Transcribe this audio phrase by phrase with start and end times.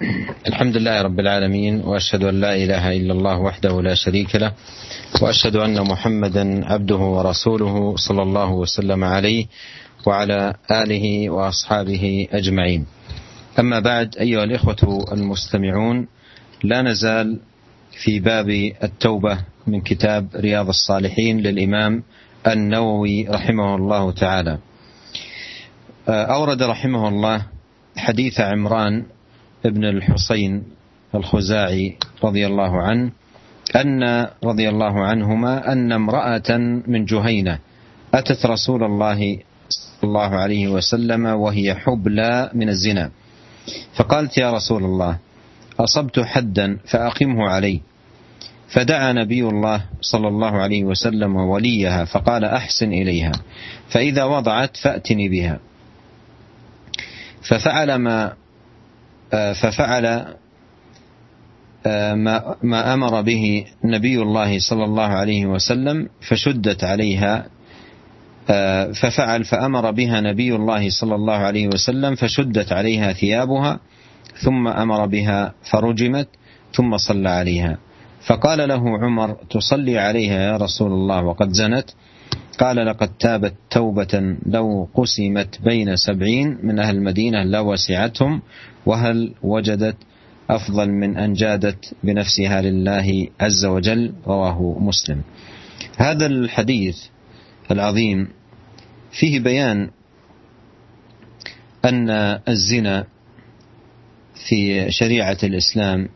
[0.00, 4.52] الحمد لله رب العالمين وأشهد أن لا إله إلا الله وحده لا شريك له
[5.22, 9.46] وأشهد أن محمدا عبده ورسوله صلى الله وسلم عليه
[10.06, 12.86] وعلى آله وأصحابه أجمعين.
[13.58, 16.06] أما بعد أيها الإخوة المستمعون
[16.62, 17.40] لا نزال
[18.04, 18.48] في باب
[18.84, 22.02] التوبة من كتاب رياض الصالحين للإمام
[22.46, 24.58] النووي رحمه الله تعالى.
[26.08, 27.42] أورد رحمه الله
[27.96, 29.04] حديث عمران
[29.66, 30.62] بن الحصين
[31.14, 33.10] الخزاعي رضي الله عنه
[33.76, 37.58] أن رضي الله عنهما أن امرأة من جهينة
[38.14, 43.10] أتت رسول الله صلى الله عليه وسلم وهي حبلى من الزنا.
[43.94, 45.18] فقالت يا رسول الله
[45.80, 47.80] أصبت حدا فأقمه علي
[48.68, 53.32] فدعا نبي الله صلى الله عليه وسلم وليها فقال أحسن إليها
[53.88, 55.58] فإذا وضعت فأتني بها.
[57.42, 58.32] ففعل ما
[59.30, 60.26] ففعل
[62.14, 67.46] ما ما أمر به نبي الله صلى الله عليه وسلم فشدت عليها
[68.92, 73.80] ففعل فأمر بها نبي الله صلى الله عليه وسلم فشدت عليها ثيابها
[74.38, 76.28] ثم أمر بها فرجمت
[76.72, 77.78] ثم صلى عليها.
[78.26, 81.90] فقال له عمر تصلي عليها يا رسول الله وقد زنت.
[82.58, 88.42] قال لقد تابت توبة لو قسمت بين سبعين من أهل المدينة لوسعتهم
[88.86, 89.96] وهل وجدت
[90.50, 95.22] أفضل من أن جادت بنفسها لله عز وجل؟ رواه مسلم.
[95.96, 96.98] هذا الحديث
[97.70, 98.28] العظيم
[99.12, 99.90] فيه بيان
[101.84, 102.10] أن
[102.48, 103.06] الزنا
[104.48, 106.08] في شريعة الإسلام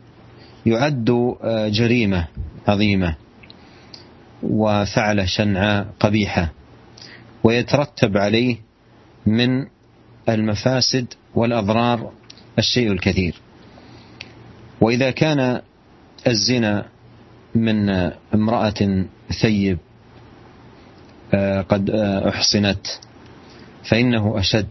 [0.66, 1.34] يعد
[1.70, 2.28] جريمة
[2.68, 3.16] عظيمة.
[4.42, 6.52] وفعل شنعاء قبيحة
[7.44, 8.56] ويترتب عليه
[9.26, 9.66] من
[10.28, 12.12] المفاسد والأضرار
[12.58, 13.34] الشيء الكثير.
[14.80, 15.60] وإذا كان
[16.26, 16.86] الزنا
[17.54, 17.90] من
[18.34, 19.04] امرأة
[19.42, 19.78] ثيب
[21.68, 21.90] قد
[22.28, 22.86] أحصنت
[23.90, 24.68] فإنه أشد.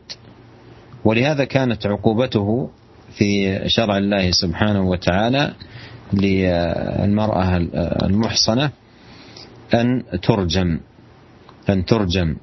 [1.06, 2.70] ولهذا كانت عقوبته
[3.18, 5.54] في شرع الله سبحانه وتعالى
[6.14, 7.58] للمرأة
[8.04, 8.72] المحصنة
[9.74, 10.80] أن ترجم
[11.70, 12.36] أن ترجم.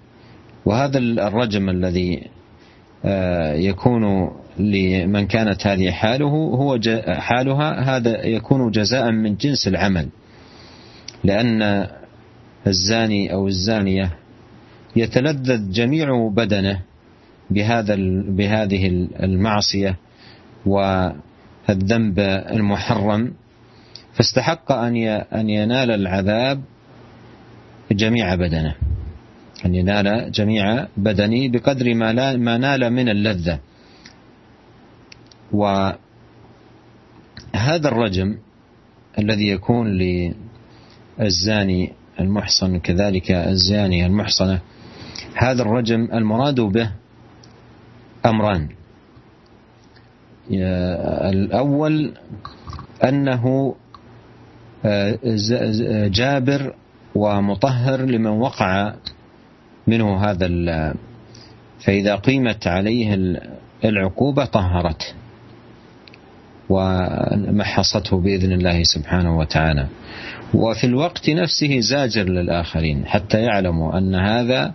[0.65, 2.23] وهذا الرجم الذي
[3.55, 10.09] يكون لمن كانت هذه حاله هو حالها هذا يكون جزاء من جنس العمل.
[11.25, 11.87] لأن
[12.67, 14.11] الزاني أو الزانية
[14.97, 16.81] يتلذذ جميع بدنه
[17.51, 17.97] بهذا
[18.29, 18.87] بهذه
[19.23, 19.97] المعصية
[20.67, 22.19] والذنب
[22.51, 23.33] المحرم.
[24.13, 24.97] فاستحق أن
[25.33, 26.61] أن ينال العذاب
[27.93, 28.75] جميع بدنه.
[29.67, 33.59] أن ينال جميع بدنه بقدر ما, ما نال من اللذة.
[35.53, 35.99] وهذا
[37.85, 38.39] الرجم
[39.19, 39.99] الذي يكون
[41.19, 44.61] للزاني المحصن كذلك الزانية المحصنة
[45.35, 46.91] هذا الرجم المراد به
[48.27, 48.69] أمران.
[51.31, 52.15] الأول
[53.05, 53.75] أنه
[56.09, 56.75] جابر
[57.17, 58.95] ومطهر لمن وقع
[59.87, 60.47] منه هذا
[61.81, 63.19] فإذا قيمت عليه
[63.85, 65.07] العقوبة طهرته
[66.69, 69.87] ومحصته بإذن الله سبحانه وتعالى.
[70.55, 74.73] وفي الوقت نفسه زاجر للآخرين حتى يعلموا أن هذا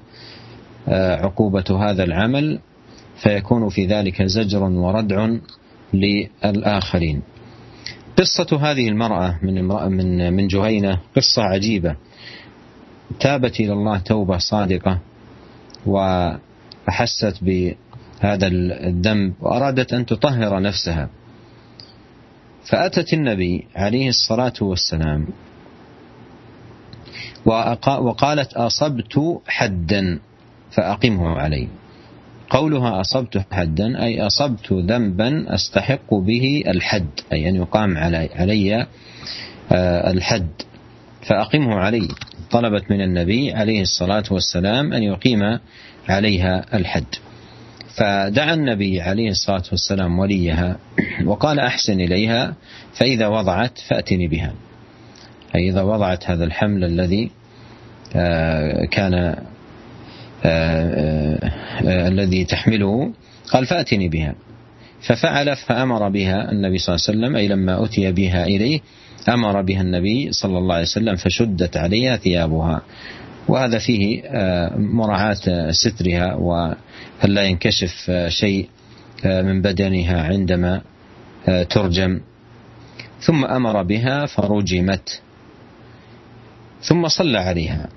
[1.23, 2.59] عقوبة هذا العمل
[3.23, 5.29] فيكون في ذلك زجر وردع
[5.93, 7.21] للآخرين.
[8.17, 11.95] قصة هذه المرأة من من من جهينة قصة عجيبة.
[13.19, 14.99] تابت إلى الله توبة صادقة
[15.85, 21.09] وأحست بهذا الذنب وأرادت أن تطهر نفسها.
[22.65, 25.27] فأتت النبي عليه الصلاة والسلام
[27.85, 30.19] وقالت أصبت حدا
[30.71, 31.67] فأقمه علي.
[32.49, 38.87] قولها أصبت حدا أي أصبت ذنبا أستحق به الحد أي أن يقام علي, علي
[40.11, 40.49] الحد
[41.27, 42.07] فأقمه علي.
[42.51, 45.59] طلبت من النبي عليه الصلاة والسلام أن يقيم
[46.09, 47.05] عليها الحد.
[47.97, 50.77] فدعا النبي عليه الصلاة والسلام وليها
[51.25, 52.55] وقال أحسن إليها
[52.93, 54.53] فإذا وضعت فأتني بها.
[55.55, 57.31] أي إذا وضعت هذا الحمل الذي
[58.91, 59.35] كان
[61.85, 63.13] الذي تحمله
[63.51, 64.35] قال فأتني بها.
[65.01, 68.79] ففعل فأمر بها النبي صلى الله عليه وسلم أي لما أتي بها إليه
[69.29, 72.81] أمر بها النبي صلى الله عليه وسلم فشدت عليها ثيابها.
[73.47, 74.21] وهذا فيه
[74.77, 76.75] مراعاة سترها وأن
[77.23, 78.69] لا ينكشف شيء
[79.25, 80.81] من بدنها عندما
[81.69, 82.19] ترجم.
[83.19, 85.21] ثم أمر بها فرجمت.
[86.81, 87.89] ثم صلى عليها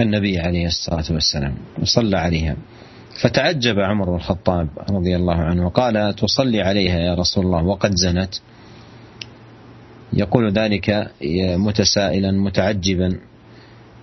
[0.00, 1.54] النبي عليه الصلاة والسلام.
[1.82, 2.56] وصلى عليها.
[3.20, 7.64] فتعجب عمر بن الخطاب رضي الله عنه وقال تصلي عليها يا رسول الله.
[7.64, 8.34] وقد زنت.
[10.12, 11.10] يقول ذلك
[11.56, 13.18] متسائلا متعجبا.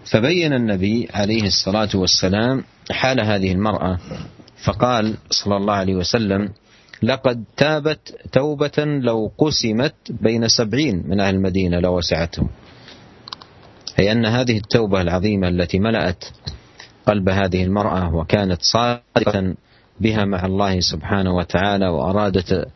[0.06, 3.98] فبين النبي عليه الصلاة والسلام حال هذه المرأة
[4.66, 6.50] فقال صلى الله عليه وسلم
[7.04, 12.50] لقد تابت توبة لو قسمت بين سبعين من أهل المدينة لوسعتهم
[14.00, 16.26] أي أن هذه التوبة العظيمة التي ملأت
[17.06, 19.56] قلب هذه المرأة وكانت صادقة
[20.00, 22.68] بها مع الله سبحانه وتعالى وأرادت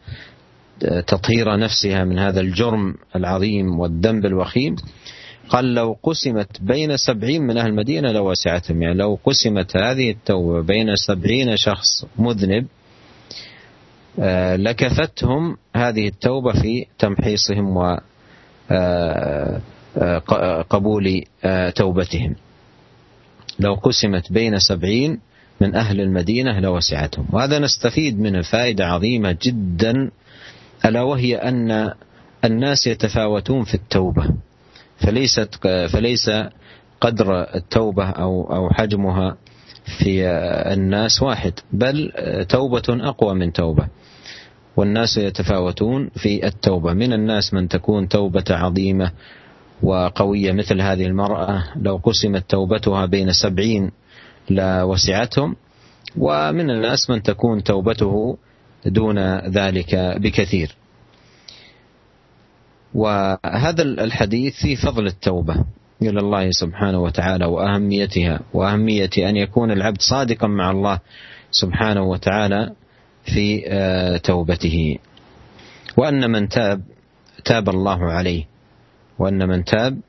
[1.07, 4.75] تطهير نفسها من هذا الجرم العظيم والذنب الوخيم.
[5.50, 10.95] قال لو قسمت بين سبعين من أهل المدينة لوسعتهم يعني لو قسمت هذه التوبة بين
[10.95, 12.68] سبعين شخص مذنب
[14.19, 17.97] آه، لكفتهم هذه التوبة في تمحيصهم و
[18.71, 19.62] آه،
[19.97, 21.23] آه، قبول
[21.75, 22.35] توبتهم.
[23.59, 25.19] لو قسمت بين سبعين
[25.62, 30.12] من أهل المدينة لوسعتهم وهذا نستفيد منه فائدة عظيمة جدا
[30.85, 31.94] ألا وهي أن
[32.45, 34.29] الناس يتفاوتون في التوبة
[34.97, 35.50] فليست
[35.94, 36.31] فليس
[37.01, 39.38] قدر التوبة أو أو حجمها
[40.00, 40.27] في
[40.74, 42.12] الناس واحد بل
[42.50, 43.88] توبة أقوى من توبة
[44.77, 46.94] والناس يتفاوتون في التوبة.
[46.94, 49.12] من الناس من تكون توبة عظيمة
[49.83, 53.91] وقوية مثل هذه المرأة لو قسمت توبتها بين سبعين
[54.50, 55.56] لوسعتهم
[56.18, 58.38] ومن الناس من تكون توبته
[58.85, 60.75] دون ذلك بكثير.
[62.94, 65.56] وهذا الحديث في فضل التوبة
[66.01, 71.00] إلى الله سبحانه وتعالى وأهميتها وأهمية أن يكون العبد صادقا مع الله
[71.51, 72.74] سبحانه وتعالى
[73.24, 74.97] في آه، توبته.
[75.97, 76.81] وأن من تاب
[77.45, 78.45] تاب الله عليه.
[79.19, 80.00] وأن من تاب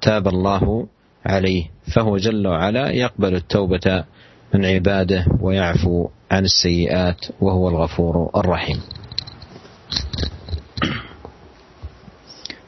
[0.00, 0.86] تاب الله
[1.26, 1.64] عليه.
[1.94, 4.04] فهو جل وعلا يقبل التوبة
[4.54, 8.79] من عباده ويعفو عن السيئات وهو الغفور الرحيم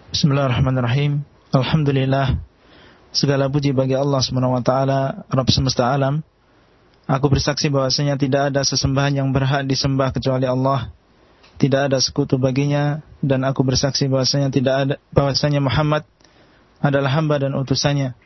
[0.10, 1.24] Bismillahirrahmanirrahim.
[1.54, 2.42] Alhamdulillah.
[3.14, 6.26] Segala puji bagi Allah Subhanahu wa taala, Rabb semesta alam.
[7.06, 10.92] Aku bersaksi bahwasanya tidak ada sesembahan yang berhak disembah kecuali Allah.
[11.62, 16.04] Tidak ada sekutu baginya dan aku bersaksi bahwasanya tidak ada bahwasanya Muhammad
[16.82, 18.18] adalah hamba dan utusannya.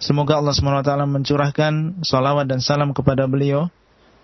[0.00, 3.68] Semoga Allah Subhanahu wa taala mencurahkan salawat dan salam kepada beliau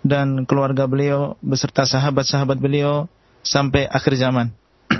[0.01, 3.05] dan keluarga beliau beserta sahabat-sahabat beliau
[3.45, 4.53] sampai akhir zaman.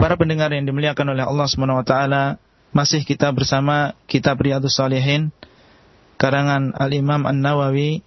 [0.00, 5.30] Para pendengar yang dimuliakan oleh Allah Subhanahu wa taala, masih kita bersama kitab Riyadhus Shalihin
[6.16, 8.00] karangan Al-Imam An-Nawawi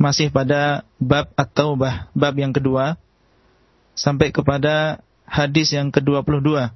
[0.00, 2.96] masih pada bab At-Taubah, bab yang kedua
[3.92, 6.72] sampai kepada hadis yang ke-22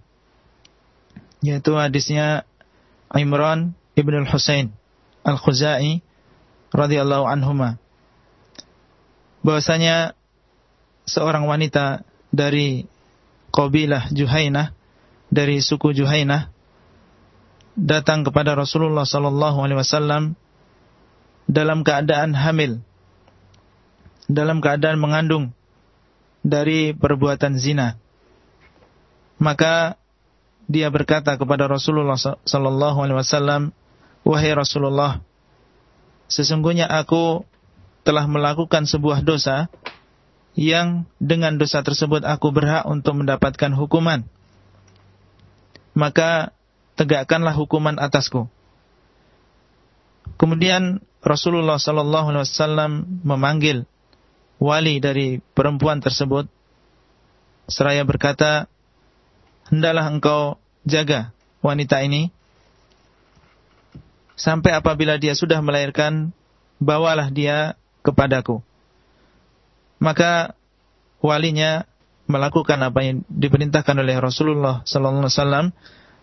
[1.40, 2.44] yaitu hadisnya
[3.08, 4.76] Imran Ibn Al-Husain
[5.24, 6.03] Al-Khuzai
[6.74, 7.78] radhiyallahu anhuma.
[9.46, 10.18] Bahwasanya
[11.06, 12.02] seorang wanita
[12.34, 12.90] dari
[13.54, 14.74] kabilah Juhainah
[15.30, 16.50] dari suku Juhainah
[17.78, 20.34] datang kepada Rasulullah sallallahu alaihi wasallam
[21.46, 22.82] dalam keadaan hamil
[24.26, 25.52] dalam keadaan mengandung
[26.40, 28.00] dari perbuatan zina.
[29.36, 30.00] Maka
[30.64, 33.62] dia berkata kepada Rasulullah sallallahu alaihi wasallam
[34.24, 35.20] wahai Rasulullah
[36.28, 37.44] sesungguhnya aku
[38.04, 39.72] telah melakukan sebuah dosa
[40.54, 44.22] yang dengan dosa tersebut aku berhak untuk mendapatkan hukuman.
[45.94, 46.54] Maka
[46.94, 48.46] tegakkanlah hukuman atasku.
[50.38, 53.88] Kemudian Rasulullah sallallahu alaihi wasallam memanggil
[54.60, 56.46] wali dari perempuan tersebut
[57.66, 58.70] seraya berkata,
[59.70, 60.40] "Hendaklah engkau
[60.84, 61.32] jaga
[61.64, 62.30] wanita ini
[64.34, 66.34] sampai apabila dia sudah melahirkan,
[66.82, 68.62] bawalah dia kepadaku."
[70.04, 70.52] maka
[71.24, 71.88] walinya
[72.28, 75.66] melakukan apa yang diperintahkan oleh Rasulullah sallallahu alaihi wasallam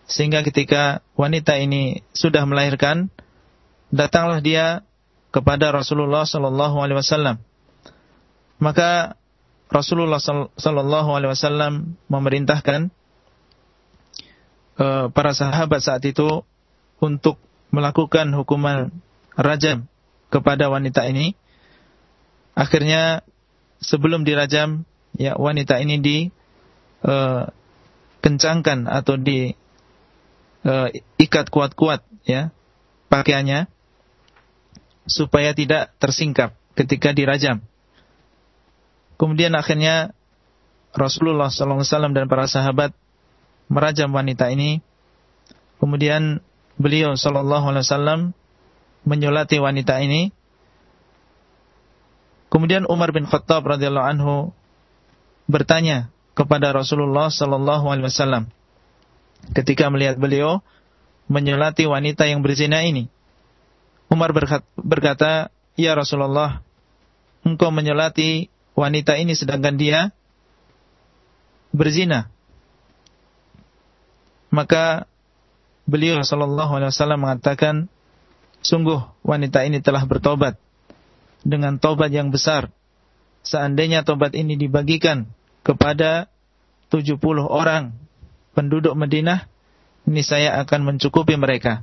[0.06, 3.10] sehingga ketika wanita ini sudah melahirkan
[3.90, 4.86] datanglah dia
[5.34, 7.42] kepada Rasulullah sallallahu alaihi wasallam
[8.62, 9.18] maka
[9.70, 12.94] Rasulullah sallallahu alaihi wasallam memerintahkan
[14.78, 16.46] uh, para sahabat saat itu
[17.02, 17.38] untuk
[17.72, 18.92] melakukan hukuman
[19.34, 19.88] rajam
[20.28, 21.34] kepada wanita ini
[22.52, 23.24] akhirnya
[23.80, 24.84] sebelum dirajam
[25.16, 26.16] ya wanita ini di
[27.04, 27.48] uh,
[28.22, 29.56] kencangkan atau di
[30.68, 30.88] uh,
[31.18, 32.54] ikat kuat-kuat ya
[33.10, 33.66] pakaiannya
[35.04, 37.60] supaya tidak tersingkap ketika dirajam.
[39.18, 40.16] Kemudian akhirnya
[40.94, 42.94] Rasulullah SAW dan para sahabat
[43.70, 44.82] merajam wanita ini.
[45.82, 46.38] Kemudian
[46.80, 48.32] beliau SAW
[49.02, 50.30] menyolati wanita ini.
[52.52, 54.36] Kemudian Umar bin Khattab radhiyallahu anhu
[55.48, 58.48] bertanya kepada Rasulullah SAW
[59.56, 60.60] ketika melihat beliau
[61.26, 63.08] menyolati wanita yang berzina ini.
[64.12, 64.36] Umar
[64.76, 65.48] berkata,
[65.80, 66.60] "Ya Rasulullah,
[67.40, 70.12] engkau menyolati wanita ini sedangkan dia
[71.72, 72.28] berzina."
[74.52, 75.08] Maka
[75.86, 77.74] beliau sallallahu alaihi wasallam mengatakan,
[78.62, 80.58] "Sungguh wanita ini telah bertobat
[81.42, 82.70] dengan tobat yang besar.
[83.42, 85.26] Seandainya tobat ini dibagikan
[85.66, 86.30] kepada
[86.94, 87.18] 70
[87.50, 87.96] orang
[88.54, 89.50] penduduk Madinah,
[90.22, 91.82] saya akan mencukupi mereka."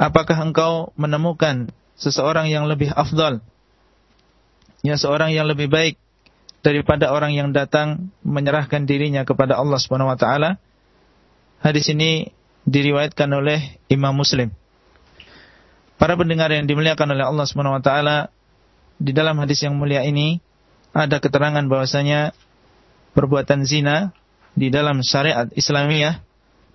[0.00, 1.68] Apakah engkau menemukan
[2.00, 3.44] seseorang yang lebih afdal?
[4.80, 6.00] Ya seorang yang lebih baik
[6.64, 10.56] daripada orang yang datang menyerahkan dirinya kepada Allah Subhanahu wa taala.
[11.60, 12.32] Hadis ini
[12.70, 14.54] diriwayatkan oleh Imam Muslim.
[15.98, 18.30] Para pendengar yang dimuliakan oleh Allah Subhanahu wa taala,
[18.96, 20.38] di dalam hadis yang mulia ini
[20.94, 22.32] ada keterangan bahwasanya
[23.12, 24.14] perbuatan zina
[24.54, 26.22] di dalam syariat Islamiyah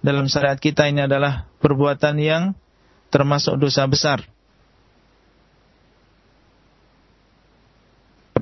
[0.05, 2.53] dalam syariat kita ini adalah perbuatan yang
[3.09, 4.21] termasuk dosa besar.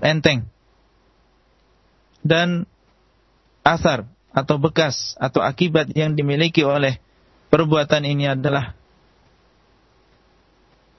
[0.04, 0.44] Enteng.
[2.20, 2.68] Dan
[3.64, 7.00] asar atau bekas atau akibat yang dimiliki oleh
[7.54, 8.74] perbuatan ini adalah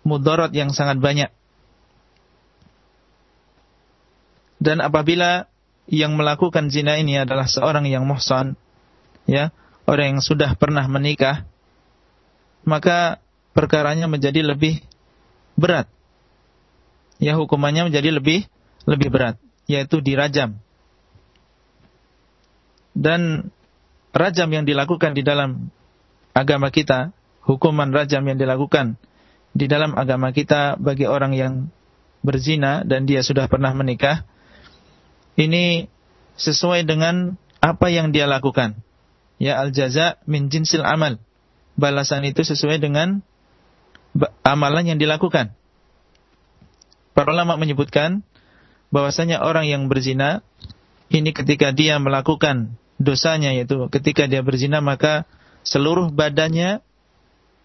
[0.07, 1.35] mudarat yang sangat banyak.
[4.63, 5.51] Dan apabila
[5.91, 8.55] yang melakukan zina ini adalah seorang yang muhsan,
[9.27, 9.51] ya,
[9.91, 11.43] orang yang sudah pernah menikah,
[12.63, 13.19] maka
[13.51, 14.79] perkaranya menjadi lebih
[15.59, 15.91] berat.
[17.19, 18.47] Ya hukumannya menjadi lebih
[18.87, 20.63] lebih berat, yaitu dirajam.
[22.95, 23.51] Dan
[24.15, 25.75] rajam yang dilakukan di dalam
[26.35, 27.15] agama kita,
[27.47, 28.99] hukuman rajam yang dilakukan
[29.55, 31.71] di dalam agama kita bagi orang yang
[32.27, 34.27] berzina dan dia sudah pernah menikah,
[35.39, 35.87] ini
[36.35, 38.75] sesuai dengan apa yang dia lakukan.
[39.39, 41.23] Ya al-jaza min jinsil amal.
[41.75, 43.23] Balasan itu sesuai dengan
[44.47, 45.55] amalan yang dilakukan.
[47.15, 48.27] Para ulama menyebutkan
[48.95, 50.43] bahwasanya orang yang berzina
[51.11, 55.27] ini ketika dia melakukan dosanya yaitu ketika dia berzina maka
[55.65, 56.85] seluruh badannya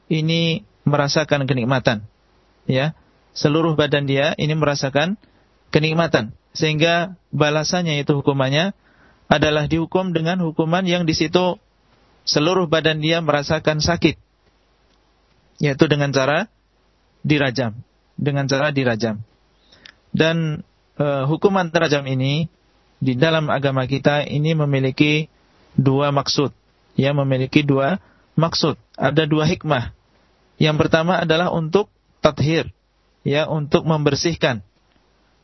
[0.10, 2.08] ini merasakan kenikmatan.
[2.66, 2.98] Ya,
[3.36, 5.18] seluruh badan dia ini merasakan
[5.70, 8.74] kenikmatan sehingga balasannya itu hukumannya
[9.30, 11.62] adalah dihukum dengan hukuman yang di situ
[12.26, 14.18] seluruh badan dia merasakan sakit
[15.62, 16.48] yaitu dengan cara
[17.22, 17.76] dirajam,
[18.16, 19.22] dengan cara dirajam.
[20.10, 20.66] Dan
[20.96, 22.48] e, hukuman terajam ini
[22.98, 25.28] di dalam agama kita ini memiliki
[25.76, 26.56] dua maksud,
[27.00, 28.04] ya memiliki dua
[28.36, 29.96] maksud, ada dua hikmah.
[30.60, 31.88] Yang pertama adalah untuk
[32.20, 32.76] tathir,
[33.24, 34.60] ya untuk membersihkan,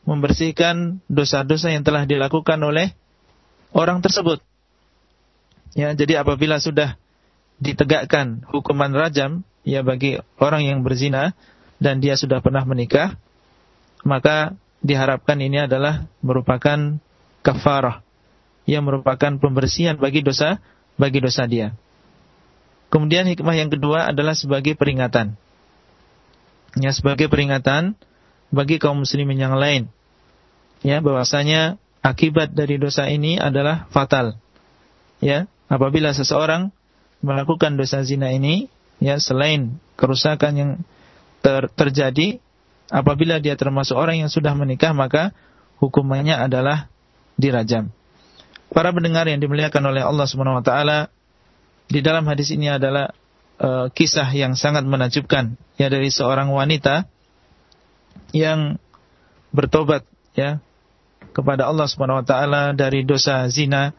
[0.04, 2.92] membersihkan dosa-dosa yang telah dilakukan oleh
[3.72, 4.44] orang tersebut.
[5.72, 7.00] Ya, jadi apabila sudah
[7.56, 11.32] ditegakkan hukuman rajam, ya bagi orang yang berzina
[11.80, 13.16] dan dia sudah pernah menikah,
[14.04, 14.52] maka
[14.84, 17.00] diharapkan ini adalah merupakan
[17.40, 18.04] kafarah
[18.68, 20.60] yang merupakan pembersihan bagi dosa
[20.96, 21.76] bagi dosa dia.
[22.92, 25.36] Kemudian hikmah yang kedua adalah sebagai peringatan.
[26.76, 27.96] Ya, sebagai peringatan
[28.52, 29.88] bagi kaum muslimin yang lain.
[30.84, 34.36] Ya, bahwasanya akibat dari dosa ini adalah fatal.
[35.24, 36.70] Ya, apabila seseorang
[37.24, 38.68] melakukan dosa zina ini,
[39.00, 40.70] ya selain kerusakan yang
[41.40, 42.38] ter terjadi
[42.92, 45.32] apabila dia termasuk orang yang sudah menikah maka
[45.80, 46.92] hukumannya adalah
[47.40, 47.95] dirajam.
[48.70, 51.08] Para pendengar yang dimuliakan oleh Allah Subhanahu wa taala,
[51.86, 53.14] di dalam hadis ini adalah
[53.62, 55.54] uh, kisah yang sangat menakjubkan.
[55.78, 57.06] Ya dari seorang wanita
[58.34, 58.80] yang
[59.54, 60.02] bertobat
[60.34, 60.58] ya
[61.30, 63.94] kepada Allah Subhanahu wa taala dari dosa zina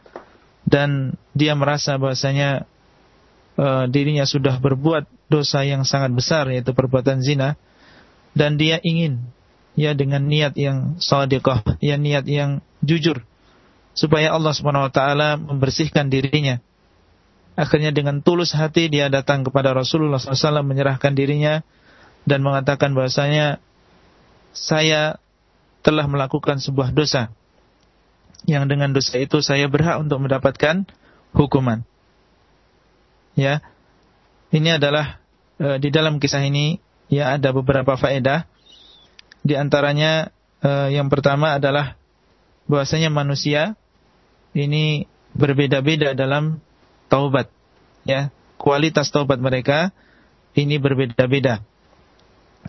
[0.68, 2.68] dan dia merasa bahwasanya
[3.56, 7.56] uh, dirinya sudah berbuat dosa yang sangat besar yaitu perbuatan zina.
[8.36, 9.32] Dan dia ingin
[9.74, 13.24] ya dengan niat yang shadiqah, ya niat yang jujur
[13.98, 16.62] supaya Allah Subhanahu wa taala membersihkan dirinya.
[17.58, 21.66] Akhirnya dengan tulus hati dia datang kepada Rasulullah SAW menyerahkan dirinya
[22.22, 23.58] dan mengatakan bahasanya
[24.54, 25.18] saya
[25.82, 27.34] telah melakukan sebuah dosa
[28.46, 30.86] yang dengan dosa itu saya berhak untuk mendapatkan
[31.34, 31.82] hukuman.
[33.34, 33.66] Ya.
[34.54, 35.18] Ini adalah
[35.58, 36.78] e, di dalam kisah ini
[37.10, 38.46] ya ada beberapa faedah.
[39.42, 40.30] Di antaranya
[40.62, 41.98] e, yang pertama adalah
[42.70, 43.74] bahwasanya manusia
[44.58, 45.06] ini
[45.38, 46.58] berbeda-beda dalam
[47.06, 47.46] taubat
[48.02, 49.94] ya kualitas taubat mereka
[50.58, 51.62] ini berbeda-beda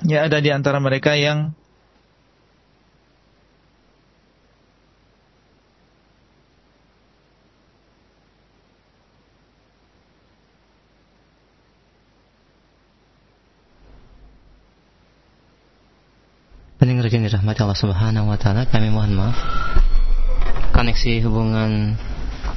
[0.05, 1.57] ya ada di antara mereka yang
[16.79, 19.35] Pendengar yang dirahmati Allah Subhanahu wa taala, kami mohon maaf.
[20.89, 21.93] Koneksi hubungan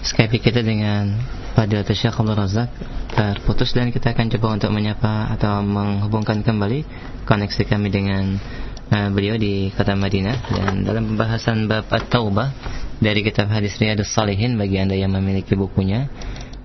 [0.01, 1.21] Skype kita dengan
[1.53, 2.73] pada Syekh Abdul Razak.
[3.13, 6.81] Terputus dan kita akan coba untuk menyapa atau menghubungkan kembali
[7.29, 8.41] koneksi kami dengan
[8.89, 10.49] uh, beliau di kota Madinah.
[10.49, 12.57] Dan dalam pembahasan bab At-Taubah
[13.05, 16.09] dari kitab hadis Riyadus Salihin bagi Anda yang memiliki bukunya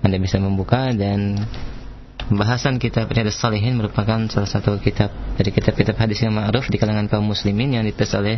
[0.00, 0.88] Anda bisa membuka.
[0.96, 1.36] Dan
[2.32, 7.12] Pembahasan kitab Riyadus Salihin merupakan salah satu kitab dari kitab-kitab hadis yang ma'ruf di kalangan
[7.12, 8.36] kaum muslimin yang ditulis oleh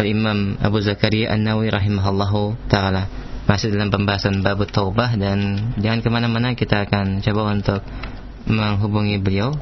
[0.00, 3.04] Al-Imam Abu Zakaria An-Nawi rahimahallahu taala.
[3.44, 7.80] Masih dalam pembahasan bab taubah dan jangan ke mana-mana kita akan coba untuk
[8.48, 9.52] menghubungi beliau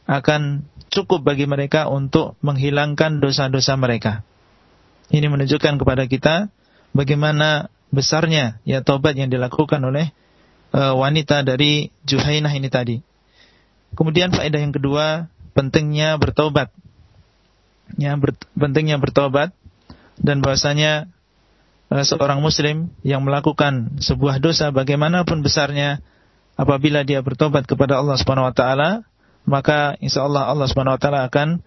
[0.08, 4.24] akan cukup bagi mereka untuk menghilangkan dosa-dosa mereka.
[5.12, 6.36] Ini menunjukkan kepada kita
[6.92, 10.12] bagaimana besarnya ya taubat yang dilakukan oleh
[10.76, 12.98] uh, wanita dari Juhainah ini tadi.
[13.96, 16.70] Kemudian faedah yang kedua, pentingnya bertobat.
[17.96, 19.56] Ya, ber, pentingnya bertobat
[20.20, 21.08] dan bahasanya
[21.88, 26.04] uh, seorang muslim yang melakukan sebuah dosa bagaimanapun besarnya
[26.60, 28.90] apabila dia bertobat kepada Allah Subhanahu wa taala,
[29.48, 31.64] maka insyaallah Allah Subhanahu wa taala akan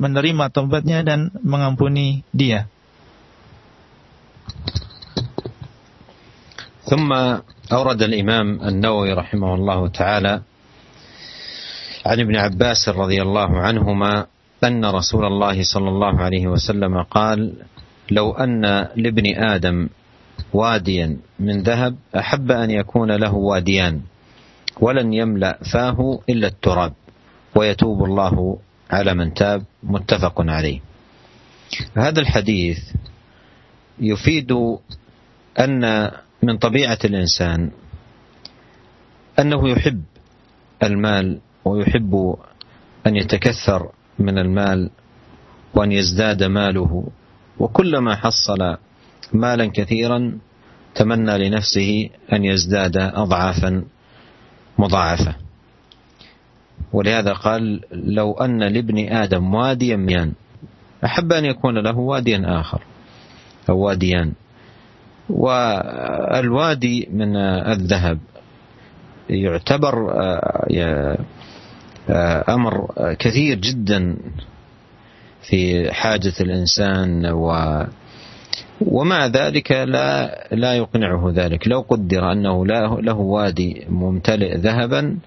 [0.00, 2.66] menerima taubatnya dan mengampuni dia.
[6.84, 7.12] ثم
[7.72, 10.42] أورد الإمام النووي رحمه الله تعالى
[12.06, 14.26] عن ابن عباس رضي الله عنهما
[14.64, 17.52] أن رسول الله صلى الله عليه وسلم قال
[18.10, 18.62] لو أن
[18.96, 19.88] لابن آدم
[20.52, 24.00] واديا من ذهب أحب أن يكون له واديان
[24.80, 26.92] ولن يملأ فاه إلا التراب
[27.54, 28.58] ويتوب الله
[28.90, 29.64] على من تاب.
[29.82, 30.80] متفق عليه.
[31.96, 32.78] هذا الحديث
[34.00, 34.52] يفيد
[35.60, 36.10] أن
[36.42, 37.70] من طبيعة الإنسان
[39.38, 40.02] أنه يحب
[40.82, 42.36] المال ويحب
[43.06, 44.90] أن يتكثر من المال
[45.74, 47.06] وأن يزداد ماله
[47.58, 48.76] وكلما حصل
[49.32, 50.38] مالا كثيرا
[50.94, 53.84] تمنى لنفسه أن يزداد أضعافا
[54.78, 55.34] مضاعفة.
[56.92, 60.32] ولهذا قال لو أن لابن آدم واديا ميان
[61.04, 62.82] أحب أن يكون له واديا آخر.
[63.68, 64.32] أو واديان
[65.30, 68.18] والوادي من الذهب
[69.30, 71.18] يعتبر آه،
[72.10, 74.16] آه، أمر كثير جدا
[75.42, 77.52] في حاجة الإنسان و
[78.80, 81.68] ومع ذلك لا لا يقنعه ذلك.
[81.68, 82.66] لو قدر أنه
[83.00, 85.18] له وادي ممتلئ ذهبا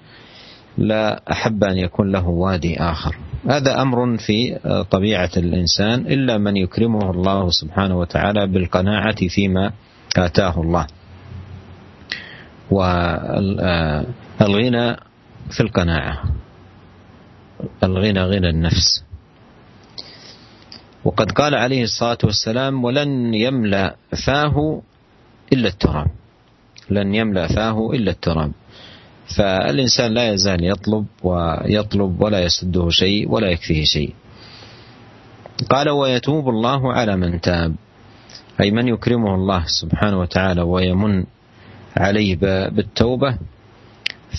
[0.77, 3.15] لا أحب أن يكون له وادي آخر.
[3.49, 4.59] هذا أمر في
[4.91, 9.71] طبيعة الإنسان إلا من يكرمه الله سبحانه وتعالى بالقناعة فيما
[10.17, 10.87] آتاه الله.
[12.71, 14.15] والغنى
[15.51, 16.23] في القناعة.
[17.83, 19.03] الغنى غنى النفس.
[21.05, 24.81] وقد قال عليه الصلاة والسلام ولن يملأ فاه
[25.53, 26.07] إلا التراب.
[26.89, 28.51] لن يملأ فاه إلا التراب.
[29.37, 34.13] فالإنسان لا يزال يطلب ويطلب ولا يسده شيء ولا يكفيه شيء.
[35.69, 37.75] قال ويتوب الله على من تاب.
[38.61, 41.23] أي من يكرمه الله سبحانه وتعالى ويمن
[41.97, 42.35] عليه
[42.69, 43.37] بالتوبة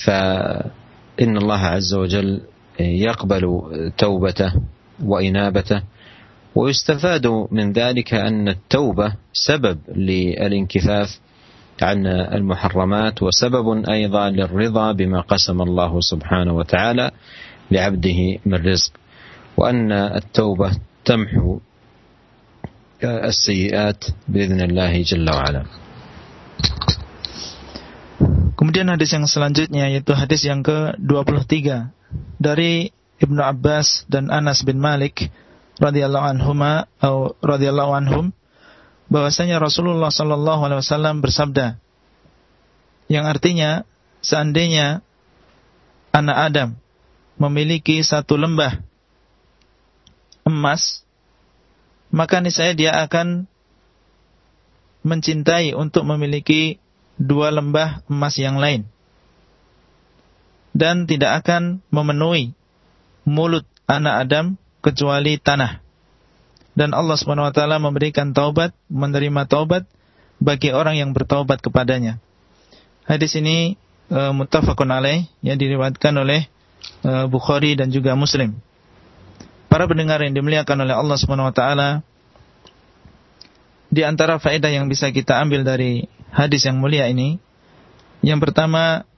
[0.07, 2.41] فإن الله عز وجل
[2.81, 3.61] يقبل
[3.99, 4.53] توبته
[5.05, 5.83] وإنابته
[6.55, 11.21] ويستفاد من ذلك أن التوبة سبب للانكفاف
[11.82, 17.12] عن المحرمات وسبب أيضا للرضا بما قسم الله سبحانه وتعالى
[17.72, 18.92] لعبده من رزق
[19.58, 20.72] وأن التوبة
[21.06, 21.60] تمحو
[23.04, 25.64] السيئات بإذن الله جل وعلا
[28.54, 31.90] Kemudian hadis yang selanjutnya yaitu hadis yang ke-23
[32.38, 35.34] dari Ibnu Abbas dan Anas bin Malik
[35.82, 38.26] radhiyallahu anhuma atau radhiyallahu anhum
[39.07, 41.79] bahwasanya Rasulullah sallallahu alaihi wasallam bersabda
[43.07, 43.87] yang artinya
[44.23, 45.03] seandainya
[46.11, 46.69] anak Adam
[47.39, 48.83] memiliki satu lembah
[50.43, 51.07] emas
[52.11, 53.47] maka niscaya dia akan
[55.07, 56.83] mencintai untuk memiliki
[57.15, 58.91] dua lembah emas yang lain
[60.77, 62.53] dan tidak akan memenuhi
[63.25, 64.47] mulut anak Adam
[64.85, 65.86] kecuali tanah.
[66.77, 69.89] Dan Allah SWT memberikan taubat, menerima taubat
[70.37, 72.21] bagi orang yang bertaubat kepadanya.
[73.09, 73.81] Hadis ini
[74.13, 76.45] e, muttafaqun alaih yang diriwayatkan oleh
[77.01, 78.61] e, Bukhari dan juga Muslim.
[79.73, 81.63] Para pendengar yang dimuliakan oleh Allah SWT,
[83.89, 87.41] di antara faedah yang bisa kita ambil dari hadis yang mulia ini,
[88.21, 89.09] yang pertama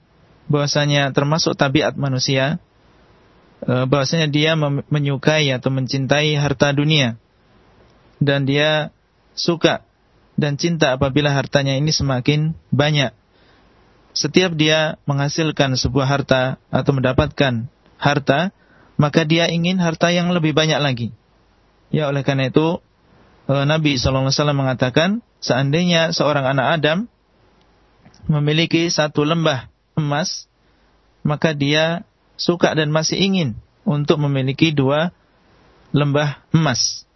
[0.47, 2.55] bahwasanya termasuk tabiat manusia
[3.67, 4.55] e, bahwasanya dia
[4.87, 7.19] menyukai atau mencintai harta dunia
[8.19, 8.91] dan dia
[9.33, 9.87] suka
[10.39, 13.11] dan cinta apabila hartanya ini semakin banyak.
[14.15, 17.67] Setiap dia menghasilkan sebuah harta atau mendapatkan
[17.99, 18.51] harta,
[18.95, 21.11] maka dia ingin harta yang lebih banyak lagi.
[21.91, 22.79] Ya oleh karena itu
[23.47, 26.99] e, Nabi SAW mengatakan seandainya seorang anak Adam
[28.27, 30.47] memiliki satu lembah emas,
[31.23, 32.07] maka dia
[32.39, 35.11] suka dan masih ingin untuk memiliki dua
[35.91, 37.08] lembah emas.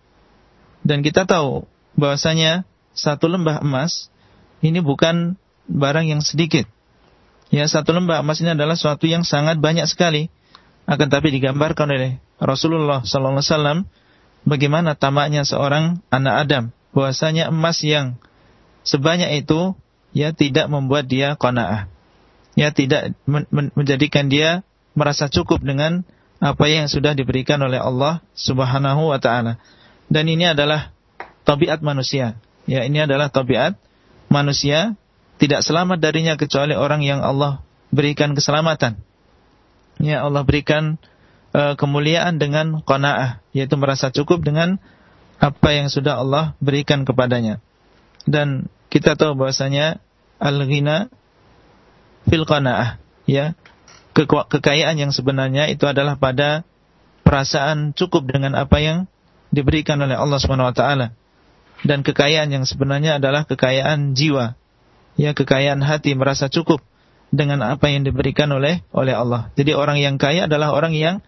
[0.83, 1.63] Dan kita tahu
[1.95, 4.11] bahwasanya satu lembah emas
[4.59, 5.39] ini bukan
[5.71, 6.67] barang yang sedikit.
[7.49, 10.27] Ya, satu lembah emas ini adalah suatu yang sangat banyak sekali.
[10.83, 13.87] Akan tapi digambarkan oleh Rasulullah wasallam
[14.43, 18.19] bagaimana tamaknya seorang anak Adam bahwasanya emas yang
[18.83, 19.79] sebanyak itu
[20.11, 21.87] ya tidak membuat dia qanaah
[22.53, 24.61] ya tidak men menjadikan dia
[24.93, 26.05] merasa cukup dengan
[26.37, 29.57] apa yang sudah diberikan oleh Allah Subhanahu wa taala.
[30.07, 30.91] Dan ini adalah
[31.43, 32.39] tabiat manusia.
[32.63, 33.75] Ya, ini adalah tabiat
[34.31, 34.95] manusia
[35.37, 37.59] tidak selamat darinya kecuali orang yang Allah
[37.91, 39.01] berikan keselamatan.
[39.99, 40.95] Ya, Allah berikan
[41.51, 44.79] uh, kemuliaan dengan qanaah, yaitu merasa cukup dengan
[45.43, 47.59] apa yang sudah Allah berikan kepadanya.
[48.23, 49.99] Dan kita tahu bahwasanya
[50.39, 51.11] al-ghina
[52.27, 53.55] fil qanaah ya
[54.13, 56.61] Ke kekayaan yang sebenarnya itu adalah pada
[57.25, 59.09] perasaan cukup dengan apa yang
[59.53, 61.13] diberikan oleh Allah Subhanahu wa taala.
[61.85, 64.57] Dan kekayaan yang sebenarnya adalah kekayaan jiwa.
[65.13, 66.81] Ya kekayaan hati merasa cukup
[67.29, 69.53] dengan apa yang diberikan oleh oleh Allah.
[69.53, 71.21] Jadi orang yang kaya adalah orang yang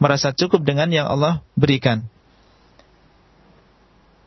[0.00, 2.08] merasa cukup dengan yang Allah berikan.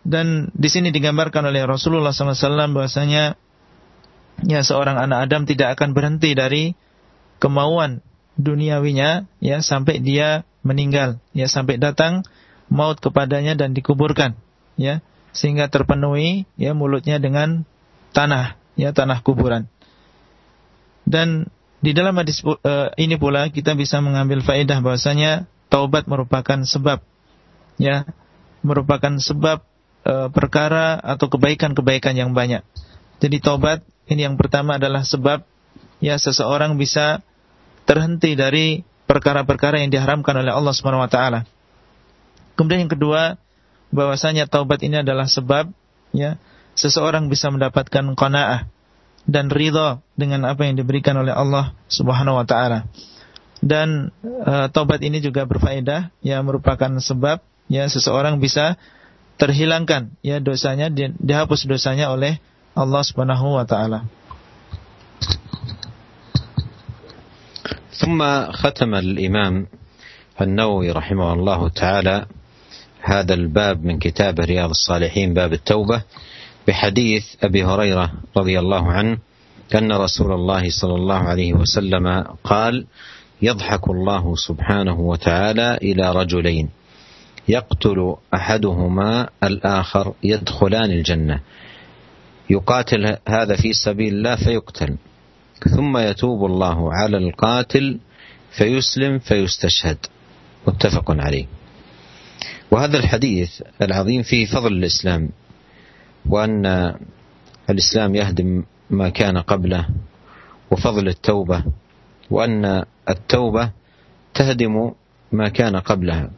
[0.06, 3.38] Dan di sini digambarkan oleh Rasulullah SAW bahwasanya
[4.46, 6.74] ya seorang anak Adam tidak akan berhenti dari
[7.38, 8.02] kemauan
[8.40, 12.24] duniawinya ya sampai dia meninggal ya sampai datang
[12.70, 14.38] maut kepadanya dan dikuburkan
[14.80, 15.02] ya
[15.34, 17.66] sehingga terpenuhi ya mulutnya dengan
[18.14, 19.70] tanah ya tanah kuburan
[21.06, 27.02] dan di dalam hadis uh, ini pula kita bisa mengambil faedah bahwasanya taubat merupakan sebab
[27.82, 28.06] ya
[28.62, 29.64] merupakan sebab
[30.06, 32.62] uh, perkara atau kebaikan-kebaikan yang banyak
[33.20, 35.46] jadi taubat ini yang pertama adalah sebab
[36.00, 37.22] ya seseorang bisa
[37.84, 41.50] terhenti dari perkara-perkara yang diharamkan oleh Allah Subhanahu wa taala.
[42.59, 43.37] Kemudian yang kedua,
[43.95, 45.71] bahwasanya taubat ini adalah sebab
[46.11, 46.39] ya
[46.75, 48.67] seseorang bisa mendapatkan qanaah
[49.25, 52.87] dan ridha dengan apa yang diberikan oleh Allah Subhanahu wa taala.
[53.65, 58.77] Dan e, taubat ini juga berfaedah ya merupakan sebab ya seseorang bisa
[59.41, 62.39] terhilangkan ya dosanya di, dihapus dosanya oleh
[62.77, 64.07] Allah Subhanahu wa taala.
[67.95, 68.21] ثم
[68.51, 69.55] ختم الإمام
[70.41, 72.17] النووي رحمه الله تعالى
[73.02, 76.02] هذا الباب من كتاب رياض الصالحين باب التوبة
[76.68, 79.18] بحديث أبي هريرة رضي الله عنه
[79.76, 82.86] أن رسول الله صلى الله عليه وسلم قال
[83.42, 86.70] يضحك الله سبحانه وتعالى إلى رجلين
[87.50, 91.40] يقتل أحدهما الآخر يدخلان الجنة.
[92.50, 94.96] يقاتل هذا في سبيل الله فيقتل
[95.76, 98.00] ثم يتوب الله على القاتل
[98.52, 99.98] فيسلم فيستشهد.
[100.68, 101.46] متفق عليه.
[102.72, 105.30] وهذا الحديث العظيم فيه فضل الإسلام
[106.30, 106.94] وأن
[107.70, 109.86] الإسلام يهدم ما كان قبله
[110.72, 111.64] وفضل التوبة
[112.32, 113.72] وأن التوبة
[114.34, 114.92] تهدم
[115.32, 116.30] ما كان قبلها.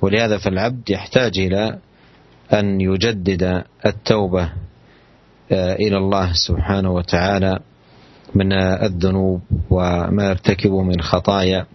[0.00, 1.78] ولهذا فالعبد يحتاج إلى
[2.52, 4.52] أن يجدد التوبة
[5.52, 7.58] إلى الله سبحانه وتعالى
[8.34, 11.66] من الذنوب وما يرتكبه من خطايا.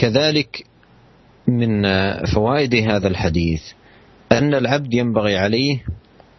[0.00, 0.64] وكذلك
[1.46, 1.82] من
[2.24, 3.62] فوائد هذا الحديث
[4.32, 5.84] أن العبد ينبغي عليه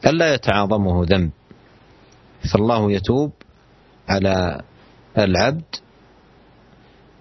[0.06, 1.32] ألا يتعاظمه ذنب
[2.54, 3.32] فالله يتوب
[4.10, 4.62] على
[5.18, 5.76] العبد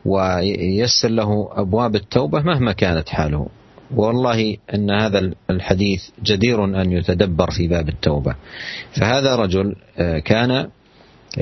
[0.05, 3.49] وييسر له أبواب التوبة مهما كانت حاله.
[3.95, 8.35] والله أن هذا الحديث جدير أن يتدبر في باب التوبة.
[9.01, 9.77] فهذا رجل
[10.25, 10.69] كان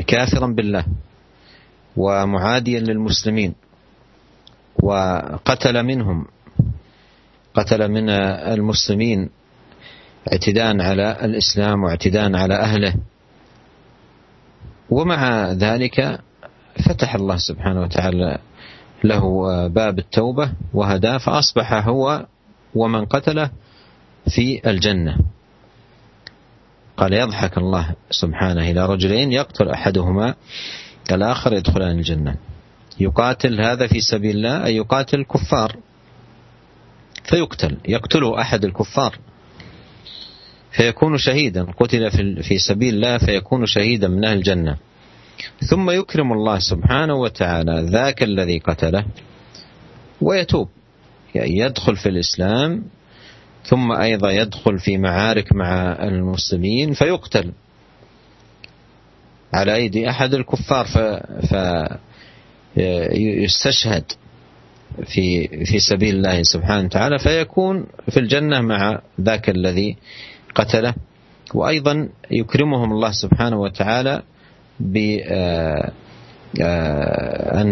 [0.07, 0.85] كافرا بالله
[1.97, 3.55] ومعاديا للمسلمين.
[4.83, 6.27] وقتل منهم
[7.55, 9.31] قتل من المسلمين
[10.33, 12.95] اعتداء على الإسلام واعتداء على أهله.
[14.91, 16.21] ومع ذلك
[16.89, 18.39] فتح الله سبحانه وتعالى
[19.05, 19.23] له
[19.67, 22.27] باب التوبة وهداه فأصبح هو
[22.75, 23.51] ومن قتله
[24.29, 25.19] في الجنة.
[26.97, 30.35] قال يضحك الله سبحانه إلى رجلين يقتل أحدهما
[31.13, 32.37] الآخر يدخلان الجنة.
[33.01, 35.77] يقاتل هذا في سبيل الله أي يقاتل الكفار.
[37.25, 39.19] فيقتل يقتله أحد الكفار.
[40.71, 42.11] فيكون شهيدا قتل
[42.43, 44.77] في سبيل الله فيكون شهيدا من أهل الجنة.
[45.71, 49.05] ثم يكرم الله سبحانه وتعالى ذاك الذي قتله
[50.21, 50.69] ويتوب.
[51.35, 52.85] يعني يدخل في الإسلام
[53.65, 57.53] ثم أيضا يدخل في معارك مع المسلمين فيقتل
[59.55, 60.87] على أيدي أحد الكفار.
[62.79, 64.05] فيستشهد
[65.05, 69.97] في في سبيل الله سبحانه وتعالى فيكون في الجنة مع ذاك الذي
[70.55, 70.95] قتله.
[71.55, 74.23] وأيضا يكرمهم الله سبحانه وتعالى
[74.81, 75.93] بأن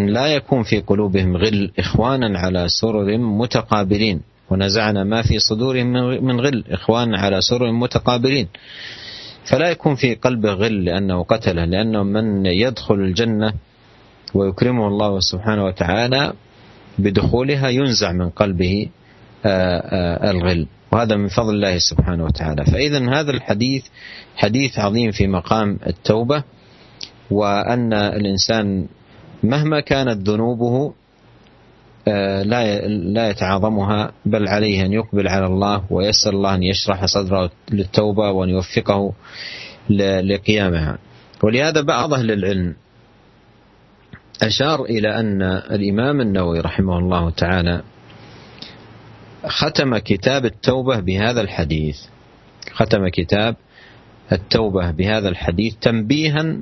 [0.06, 4.20] لا يكون في قلوبهم غل إخوانا على سرر متقابلين.
[4.50, 5.86] ونزعنا ما في صدورهم
[6.24, 8.48] من غل إخوانا على سرر متقابلين.
[9.44, 13.52] فلا يكون في قلبه غل لأنه قتله لأنه من يدخل الجنة
[14.34, 16.32] ويكرمه الله سبحانه وتعالى
[16.98, 18.88] بدخولها ينزع من قلبه
[20.30, 20.66] الغل.
[20.92, 22.64] وهذا من فضل الله سبحانه وتعالى.
[22.64, 23.84] فإذا هذا الحديث
[24.36, 26.42] حديث عظيم في مقام التوبة
[27.30, 28.86] وأن الإنسان
[29.42, 30.92] مهما كانت ذنوبه
[32.06, 38.30] لا لا يتعاظمها بل عليه أن يقبل على الله ويسأل الله أن يشرح صدره للتوبة
[38.30, 39.12] وأن يوفقه
[40.22, 40.98] لقيامها.
[41.42, 42.74] ولهذا بعض أهل العلم
[44.42, 47.82] أشار إلى أن الإمام النووي رحمه الله تعالى
[49.46, 51.98] ختم كتاب التوبة بهذا الحديث.
[52.72, 53.56] ختم كتاب
[54.32, 56.56] التوبة بهذا الحديث تنبيها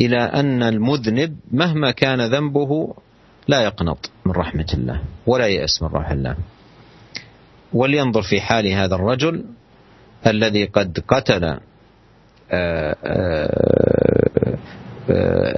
[0.00, 2.94] إلى أن المذنب مهما كان ذنبه
[3.48, 6.36] لا يقنط من رحمة الله ولا يأس من روح الله.
[7.72, 9.44] ولينظر في حال هذا الرجل
[10.26, 11.58] الذي قد قتل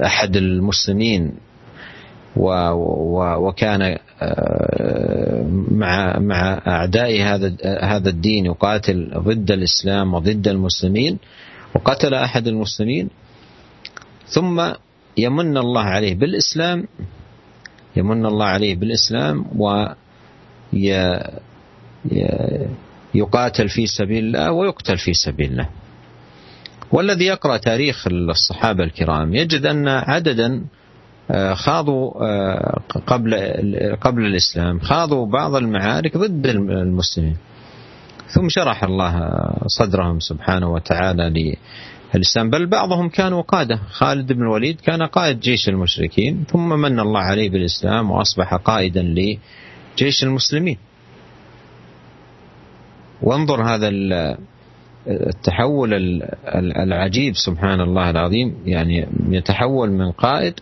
[0.05, 1.33] أحد المسلمين
[2.37, 3.97] وكان
[5.71, 11.17] مع مع أعداء هذا هذا الدين يقاتل ضد الإسلام وضد المسلمين
[11.75, 13.09] وقتل أحد المسلمين
[14.27, 14.71] ثم
[15.17, 16.87] يمن الله عليه بالإسلام
[17.95, 19.85] يمن الله عليه بالإسلام و
[23.15, 25.69] يقاتل في سبيل الله ويقتل في سبيل الله.
[26.91, 30.65] والذي يقرأ تاريخ الصحابة الكرام يجد أن عددا
[31.53, 32.11] خاضوا
[33.07, 33.35] قبل
[34.01, 37.37] قبل الإسلام خاضوا بعض المعارك ضد المسلمين.
[38.27, 39.29] ثم شرح الله
[39.67, 41.55] صدرهم سبحانه وتعالى
[42.13, 42.49] للإسلام.
[42.49, 47.49] بل بعضهم كانوا قاده خالد بن الوليد كان قائد جيش المشركين ثم من الله عليه
[47.49, 50.77] بالإسلام وأصبح قائدا لجيش المسلمين.
[53.21, 53.89] وانظر هذا
[55.07, 55.93] التحول
[56.77, 58.55] العجيب سبحان الله العظيم.
[58.65, 60.59] يعني يتحول من قائد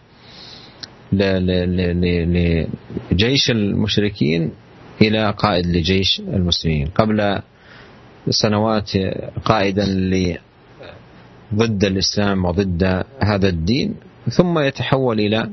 [3.12, 4.52] لجيش المشركين
[5.02, 6.88] إلى قائد لجيش المسلمين.
[6.96, 7.42] قبل
[8.30, 8.92] سنوات
[9.46, 9.86] قائدا
[11.56, 13.96] ضد الإسلام وضد هذا الدين
[14.30, 15.50] ثم يتحول إلى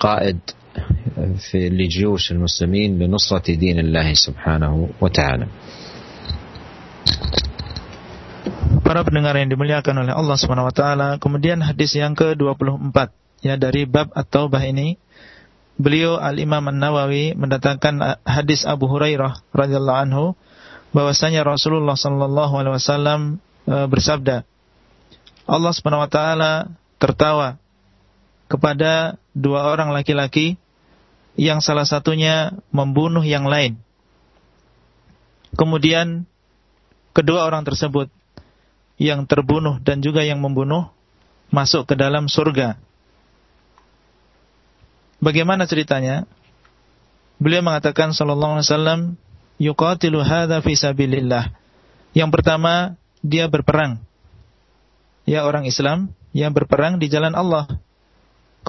[0.00, 0.38] قائد
[1.50, 5.46] في لجيوش المسلمين لنصرة دين الله سبحانه وتعالى.
[8.84, 13.84] Para pendengar yang dimuliakan oleh Allah Subhanahu wa taala, kemudian hadis yang ke-24 ya dari
[13.84, 14.96] bab atau bah ini
[15.76, 20.24] beliau Al-Imam An-Nawawi mendatangkan hadis Abu Hurairah radhiyallahu anhu
[20.96, 23.20] bahwasanya Rasulullah sallallahu alaihi wasallam
[23.68, 24.48] e, bersabda
[25.44, 26.52] Allah Subhanahu wa taala
[26.96, 27.60] tertawa
[28.48, 30.56] kepada dua orang laki-laki
[31.34, 33.76] yang salah satunya membunuh yang lain.
[35.58, 36.24] Kemudian
[37.10, 38.08] kedua orang tersebut
[38.96, 40.94] yang terbunuh dan juga yang membunuh
[41.50, 42.78] masuk ke dalam surga.
[45.24, 46.28] Bagaimana ceritanya?
[47.40, 49.00] Beliau mengatakan sallallahu alaihi wasallam
[49.56, 51.56] yuqatilu hadza fi sabilillah.
[52.12, 54.04] Yang pertama, dia berperang.
[55.24, 57.80] Ya orang Islam yang berperang di jalan Allah.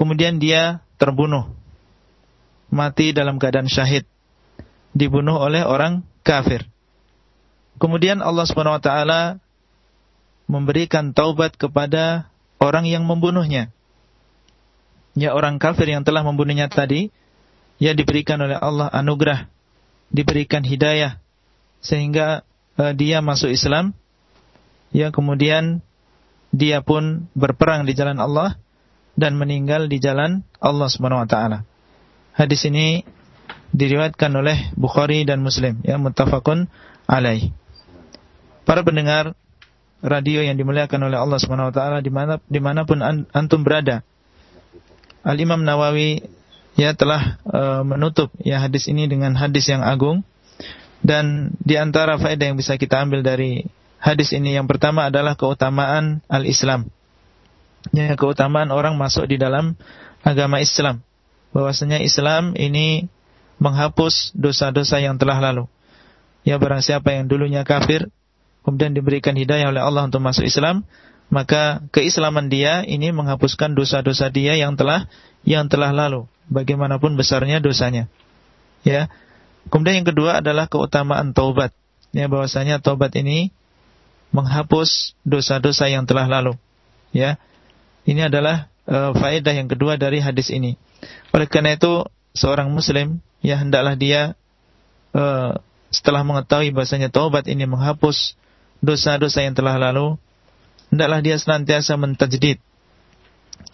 [0.00, 1.52] Kemudian dia terbunuh.
[2.72, 4.08] Mati dalam keadaan syahid.
[4.96, 6.64] Dibunuh oleh orang kafir.
[7.76, 8.80] Kemudian Allah Subhanahu
[10.48, 13.75] memberikan taubat kepada orang yang membunuhnya.
[15.16, 17.08] Ya orang kafir yang telah membunuhnya tadi,
[17.80, 19.48] ya diberikan oleh Allah anugerah,
[20.12, 21.16] diberikan hidayah,
[21.80, 22.44] sehingga
[22.76, 23.96] uh, dia masuk Islam,
[24.92, 25.80] ya kemudian
[26.52, 28.60] dia pun berperang di jalan Allah
[29.16, 31.58] dan meninggal di jalan Allah Subhanahu wa taala.
[32.36, 33.00] Hadis ini
[33.72, 36.68] diriwayatkan oleh Bukhari dan Muslim ya muttafaqun
[37.08, 37.50] alaih.
[38.68, 39.32] Para pendengar
[40.04, 43.00] radio yang dimuliakan oleh Allah Subhanahu wa taala di mana di mana pun
[43.32, 44.04] antum berada.
[45.26, 46.22] Al Imam Nawawi
[46.78, 50.22] ya telah uh, menutup ya hadis ini dengan hadis yang agung
[51.02, 53.66] dan di antara faedah yang bisa kita ambil dari
[53.98, 56.86] hadis ini yang pertama adalah keutamaan al-Islam.
[57.94, 59.78] Ya, keutamaan orang masuk di dalam
[60.26, 61.02] agama Islam.
[61.54, 63.06] Bahwasanya Islam ini
[63.62, 65.70] menghapus dosa-dosa yang telah lalu.
[66.42, 68.10] Ya barang siapa yang dulunya kafir
[68.66, 70.82] kemudian diberikan hidayah oleh Allah untuk masuk Islam,
[71.26, 75.10] maka keislaman dia ini menghapuskan dosa-dosa dia yang telah
[75.46, 78.10] yang telah lalu, bagaimanapun besarnya dosanya.
[78.82, 79.10] Ya.
[79.66, 81.74] Kemudian yang kedua adalah keutamaan taubat.
[82.14, 83.50] Ya, bahwasanya taubat ini
[84.30, 86.54] menghapus dosa-dosa yang telah lalu.
[87.10, 87.38] Ya.
[88.06, 90.78] Ini adalah uh, faedah yang kedua dari hadis ini.
[91.34, 92.06] Oleh karena itu,
[92.38, 94.38] seorang muslim ya hendaklah dia
[95.14, 95.58] uh,
[95.90, 98.38] setelah mengetahui bahasanya taubat ini menghapus
[98.82, 100.18] dosa-dosa yang telah lalu,
[100.90, 102.58] hendaklah dia senantiasa mentajdid,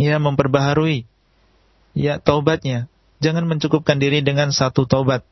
[0.00, 1.04] ya memperbaharui,
[1.96, 2.88] ya taubatnya.
[3.22, 5.22] Jangan mencukupkan diri dengan satu taubat.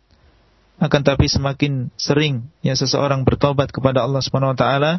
[0.80, 4.92] Akan tapi semakin sering ya seseorang bertobat kepada Allah Subhanahu wa taala,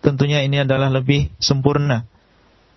[0.00, 2.08] tentunya ini adalah lebih sempurna.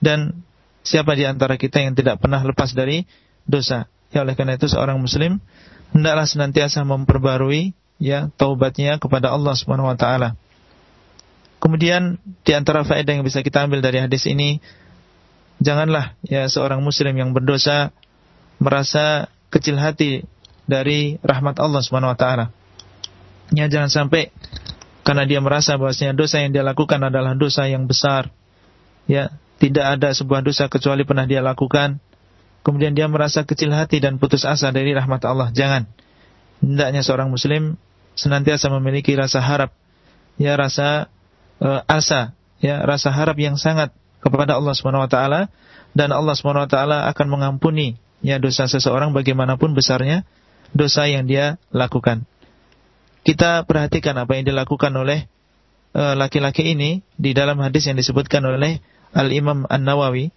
[0.02, 0.44] Dan
[0.82, 3.06] siapa di antara kita yang tidak pernah lepas dari
[3.46, 3.88] dosa?
[4.12, 5.40] Ya oleh karena itu seorang muslim
[5.96, 10.36] hendaklah senantiasa memperbarui ya taubatnya kepada Allah Subhanahu wa taala.
[11.62, 14.58] Kemudian di antara faedah yang bisa kita ambil dari hadis ini,
[15.62, 17.94] janganlah ya seorang muslim yang berdosa
[18.58, 20.26] merasa kecil hati
[20.66, 22.46] dari rahmat Allah Subhanahu wa taala.
[23.54, 24.34] Ya jangan sampai
[25.06, 28.34] karena dia merasa bahwasanya dosa yang dia lakukan adalah dosa yang besar.
[29.10, 32.02] Ya, tidak ada sebuah dosa kecuali pernah dia lakukan.
[32.62, 35.50] Kemudian dia merasa kecil hati dan putus asa dari rahmat Allah.
[35.50, 35.90] Jangan.
[36.62, 37.78] Hendaknya seorang muslim
[38.14, 39.74] senantiasa memiliki rasa harap,
[40.38, 41.10] ya rasa
[41.62, 45.42] uh, asa, ya, rasa harap yang sangat kepada Allah Subhanahu wa taala
[45.94, 50.26] dan Allah Subhanahu wa taala akan mengampuni ya dosa seseorang bagaimanapun besarnya
[50.72, 52.26] dosa yang dia lakukan.
[53.22, 55.30] Kita perhatikan apa yang dilakukan oleh
[55.94, 58.82] eh, laki-laki uh, ini di dalam hadis yang disebutkan oleh
[59.14, 60.34] Al-Imam An-Nawawi.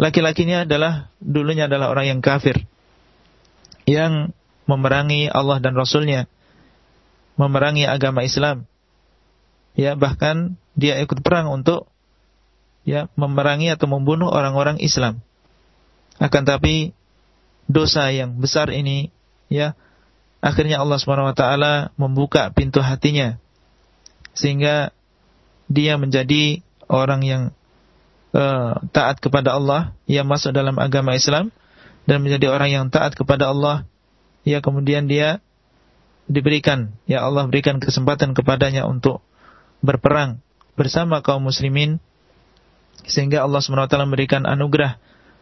[0.00, 2.66] Laki-laki ini adalah dulunya adalah orang yang kafir
[3.84, 4.32] yang
[4.70, 6.30] memerangi Allah dan Rasulnya,
[7.34, 8.69] memerangi agama Islam,
[9.80, 11.88] ya bahkan dia ikut perang untuk
[12.84, 15.24] ya memerangi atau membunuh orang-orang Islam.
[16.20, 16.92] Akan tapi
[17.64, 19.08] dosa yang besar ini
[19.48, 19.72] ya
[20.44, 23.40] akhirnya Allah Subhanahu wa taala membuka pintu hatinya
[24.36, 24.92] sehingga
[25.70, 26.60] dia menjadi
[26.90, 27.42] orang yang
[28.36, 31.54] uh, taat kepada Allah, yang masuk dalam agama Islam
[32.04, 33.86] dan menjadi orang yang taat kepada Allah,
[34.42, 35.38] ya kemudian dia
[36.26, 39.22] diberikan ya Allah berikan kesempatan kepadanya untuk
[39.80, 40.40] berperang
[40.76, 42.00] bersama kaum muslimin
[43.04, 45.00] sehingga Allah SWT memberikan anugerah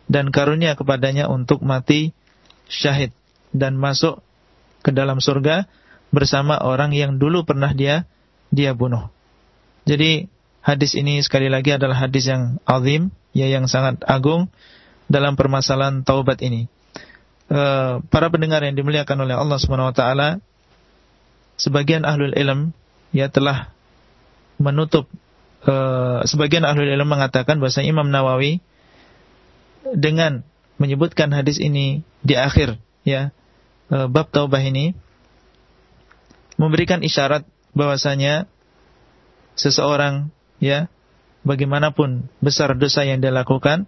[0.09, 2.16] dan karunia kepadanya untuk mati
[2.70, 3.12] syahid
[3.53, 4.22] dan masuk
[4.82, 5.66] ke dalam surga
[6.09, 8.09] bersama orang yang dulu pernah dia
[8.49, 9.12] dia bunuh.
[9.84, 10.28] Jadi
[10.64, 14.49] hadis ini sekali lagi adalah hadis yang azim, ya yang sangat agung
[15.09, 16.68] dalam permasalahan taubat ini.
[17.49, 20.41] Uh, para pendengar yang dimuliakan oleh Allah Subhanahu wa taala,
[21.57, 22.76] sebagian ahlul ilm
[23.12, 23.72] ya telah
[24.59, 25.06] menutup
[25.64, 28.61] uh, sebagian ahlul ilm mengatakan bahwa Imam Nawawi
[29.94, 30.44] dengan
[30.76, 33.30] menyebutkan hadis ini di akhir ya
[33.90, 34.94] uh, bab taubah ini
[36.59, 38.50] memberikan isyarat bahwasanya
[39.54, 40.90] seseorang ya
[41.46, 43.86] bagaimanapun besar dosa yang dia lakukan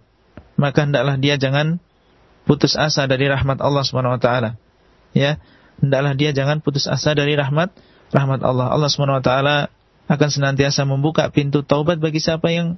[0.55, 1.83] maka hendaklah dia jangan
[2.47, 4.55] putus asa dari rahmat Allah Subhanahu wa taala
[5.11, 5.39] ya
[5.83, 7.75] hendaklah dia jangan putus asa dari rahmat
[8.11, 8.67] rahmat Allah.
[8.69, 9.55] Allah Subhanahu wa taala
[10.11, 12.75] akan senantiasa membuka pintu taubat bagi siapa yang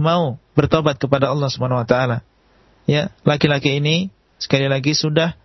[0.00, 2.24] mau bertobat kepada Allah Subhanahu wa taala.
[2.88, 4.08] Ya, laki-laki ini
[4.40, 5.36] sekali lagi sudah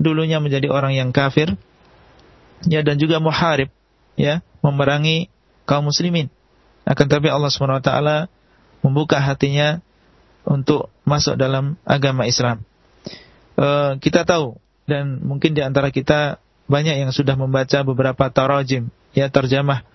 [0.00, 1.60] dulunya menjadi orang yang kafir
[2.64, 3.68] ya dan juga muharib
[4.16, 5.28] ya, memerangi
[5.68, 6.32] kaum muslimin.
[6.88, 8.16] Akan tapi Allah Subhanahu wa taala
[8.80, 9.84] membuka hatinya
[10.48, 12.64] untuk masuk dalam agama Islam.
[13.60, 14.56] Uh, kita tahu
[14.88, 19.91] dan mungkin di antara kita banyak yang sudah membaca beberapa tarajim, ya terjemah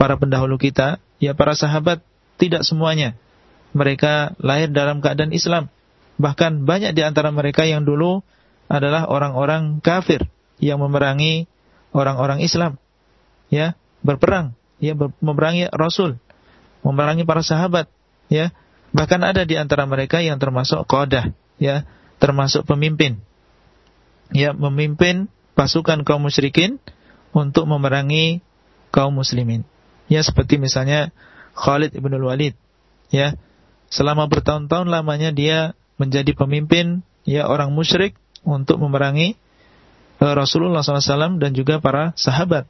[0.00, 2.00] para pendahulu kita, ya para sahabat
[2.38, 3.18] tidak semuanya
[3.74, 5.68] mereka lahir dalam keadaan Islam.
[6.16, 8.22] Bahkan banyak di antara mereka yang dulu
[8.70, 10.26] adalah orang-orang kafir
[10.62, 11.46] yang memerangi
[11.92, 12.80] orang-orang Islam.
[13.52, 13.74] Ya,
[14.04, 16.20] berperang, ya memerangi Rasul,
[16.84, 17.88] memerangi para sahabat,
[18.28, 18.52] ya.
[18.92, 21.84] Bahkan ada di antara mereka yang termasuk qadah, ya,
[22.20, 23.20] termasuk pemimpin
[24.32, 26.78] ya memimpin pasukan kaum musyrikin
[27.32, 28.44] untuk memerangi
[28.92, 29.64] kaum muslimin.
[30.08, 31.12] Ya seperti misalnya
[31.52, 32.56] Khalid ibn Walid.
[33.08, 33.36] Ya,
[33.88, 39.36] selama bertahun-tahun lamanya dia menjadi pemimpin ya orang musyrik untuk memerangi
[40.22, 42.68] uh, Rasulullah SAW dan juga para sahabat.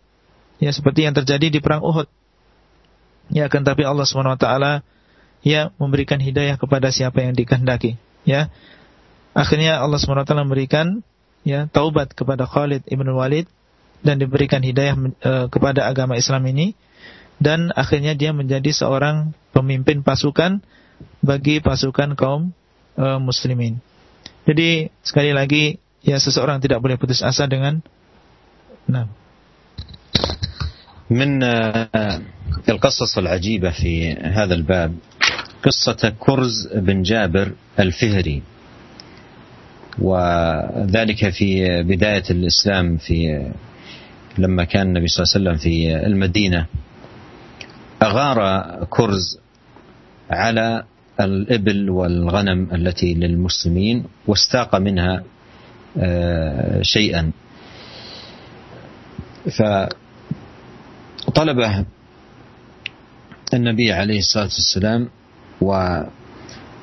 [0.59, 2.11] Ya seperti yang terjadi di perang Uhud.
[3.30, 4.45] Ya akan tapi Allah swt
[5.45, 8.01] ya memberikan hidayah kepada siapa yang dikehendaki.
[8.26, 8.51] Ya
[9.36, 11.07] akhirnya Allah swt memberikan
[11.47, 13.47] ya taubat kepada Khalid ibn Walid
[14.03, 16.74] dan diberikan hidayah e, kepada agama Islam ini
[17.39, 20.62] dan akhirnya dia menjadi seorang pemimpin pasukan
[21.22, 22.51] bagi pasukan kaum
[22.99, 23.78] e, muslimin.
[24.47, 27.82] Jadi sekali lagi ya seseorang tidak boleh putus asa dengan
[28.89, 29.07] nah
[31.09, 31.41] من
[32.68, 34.95] القصص العجيبة في هذا الباب
[35.64, 38.43] قصة كرز بن جابر الفهري
[39.99, 43.49] وذلك في بداية الإسلام في
[44.39, 46.66] لما كان النبي صلى الله عليه وسلم في المدينة
[48.03, 48.38] أغار
[48.90, 49.38] كرز
[50.30, 50.84] على
[51.20, 55.22] الإبل والغنم التي للمسلمين واستاق منها
[55.99, 57.30] آه، شيئا.
[61.26, 61.84] فطلبه
[63.55, 65.09] النبي عليه الصلاة والسلام
[65.61, 65.72] و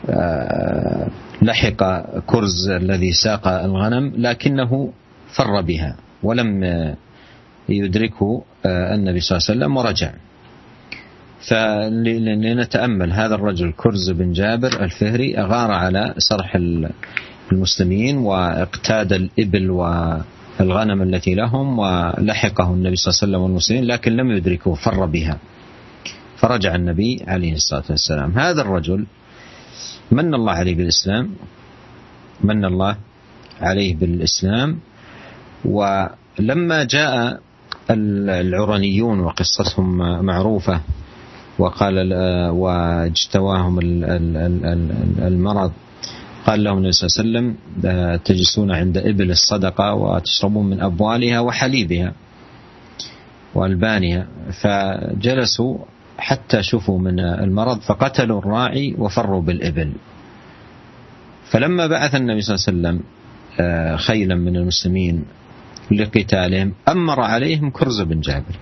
[0.09, 1.07] آه،
[1.41, 1.83] لحق
[2.25, 4.93] كرز الذي ساق الغنم لكنه
[5.37, 6.63] فر بها ولم
[7.69, 10.11] يدركه النبي صلى الله عليه وسلم ورجع.
[11.41, 13.11] فلنتأمل.
[13.13, 16.57] هذا الرجل كرز بن جابر الفهري أغار على سرح
[17.51, 24.31] المسلمين واقتاد الإبل والغنم التي لهم ولحقه النبي صلى الله عليه وسلم والمسلمين لكن لم
[24.31, 25.37] يدركه فر بها.
[26.37, 28.39] فرجع النبي عليه الصلاة والسلام.
[28.39, 29.05] هذا الرجل
[30.11, 31.29] من الله عليه بالإسلام؟
[32.43, 32.97] من الله
[33.61, 34.79] عليه بالإسلام؟
[35.65, 37.39] ولما جاء
[37.89, 40.81] العرنيون وقصتهم معروفة
[41.59, 42.13] وقال
[42.49, 43.79] واجتواهم
[45.19, 45.71] المرض.
[46.45, 47.55] قال لهم النبي صلى الله عليه وسلم
[48.17, 52.13] تجلسون عند إبل الصدقة وتشربون من أبوالها وحليبها
[53.55, 54.27] وألبانها.
[54.61, 55.77] فجلسوا
[56.17, 59.93] حتى شفوا من المرض فقتلوا الراعي وفروا بالإبل.
[61.51, 63.03] فلما بعث النبي صلى الله عليه وسلم
[63.59, 65.25] آه، خيلا من المسلمين
[65.91, 68.55] لقتالهم أمر عليهم كرز بن جابر.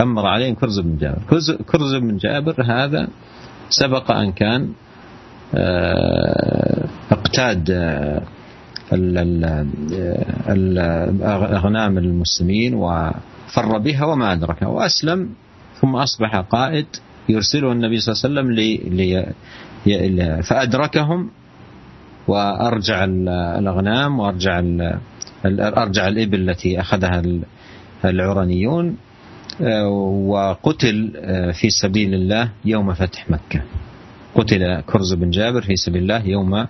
[0.00, 1.22] أمر عليهم كرز بن جابر.
[1.66, 3.08] كرز بن جابر هذا
[3.70, 4.72] سبق أن كان
[5.54, 8.22] آه، أقتاد آه،
[11.56, 15.30] أغنام المسلمين وفر بها وما أدركها وأسلم
[15.80, 16.86] ثم أصبح قائد
[17.28, 18.76] يرسله النبي صلى الله عليه وسلم لي
[19.86, 21.30] لي فأدركهم
[22.28, 23.04] وأرجع
[23.58, 24.62] الأغنام وأرجع
[25.60, 27.22] أرجع الإبل التي أخذها
[28.04, 28.96] العرنيون
[29.60, 31.12] وقتل
[31.60, 33.62] في سبيل الله يوم فتح مكة.
[34.34, 36.66] قتل كرز بن جابر في سبيل الله يوم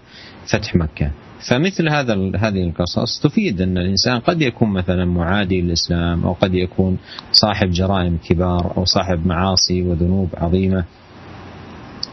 [0.47, 1.11] فتح مكة.
[1.51, 6.99] فمثل هذا هذه القصص تفيد أن الإنسان قد يكون مثلا معادي للإسلام أو قد يكون
[7.33, 10.85] صاحب جرائم كبار أو صاحب معاصي وذنوب عظيمة.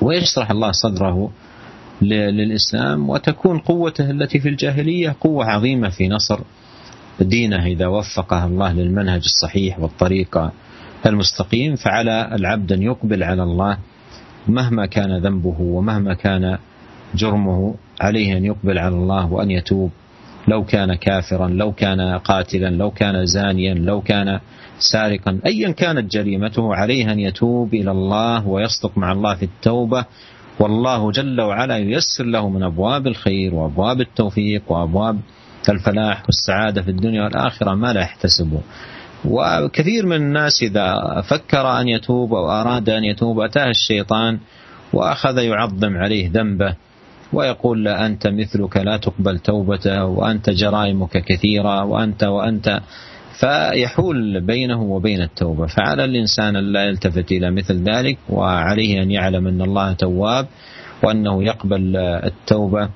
[0.02, 1.32] ويشرح الله صدره
[2.02, 6.40] للإسلام وتكون قوته التي في الجاهلية قوة عظيمة في نصر
[7.22, 10.52] دينه إذا وفقه الله للمنهج الصحيح والطريق
[11.10, 13.78] المستقيم فعلى العبد أن يقبل على الله
[14.48, 16.58] مهما كان ذنبه ومهما كان
[17.16, 19.92] جرمه عليه أن يقبل على الله وأن يتوب.
[20.48, 24.40] لو كان كافرا لو كان قاتلا لو كان زانيا لو كان
[24.80, 30.06] سارقا أيا كانت جريمته عليه أن يتوب إلى الله ويصدق مع الله في التوبة.
[30.60, 35.20] والله جل وعلا ييسر له من أبواب الخير وأبواب التوفيق وأبواب
[35.70, 38.62] الفلاح والسعادة في الدنيا والآخرة ما لا يحتسبه.
[39.28, 44.40] وكثير من الناس إذا فكر أن يتوب أو أراد أن يتوب أتاه الشيطان
[44.94, 46.76] وأخذ يعظم عليه ذنبه
[47.34, 52.82] ويقول لا أنت مثلك لا تقبل توبته وأنت جرائمك كثيرة وأنت وأنت.
[53.40, 55.66] فيحول بينه وبين التوبة.
[55.66, 60.48] فعلى الإنسان لا يلتفت إلى مثل ذلك وعليه أن يعلم أن الله تواب
[61.04, 62.90] وأنه يقبل التوبة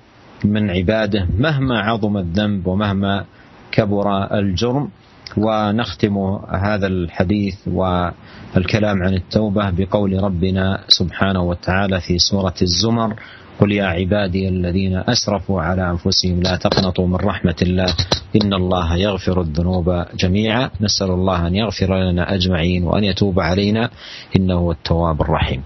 [0.45, 3.25] من عباده مهما عظم الذنب ومهما
[3.71, 4.89] كبر الجرم.
[5.37, 6.15] ونختم
[6.49, 13.15] هذا الحديث والكلام عن التوبة بقول ربنا سبحانه وتعالى في سورة الزمر
[13.59, 17.89] قل يا عبادي الذين أسرفوا على أنفسهم لا تقنطوا من رحمة الله
[18.35, 23.89] إن الله يغفر الذنوب جميعا نسأل الله أن يغفر لنا أجمعين وأن يتوب علينا
[24.35, 25.61] إنه هو التواب الرحيم.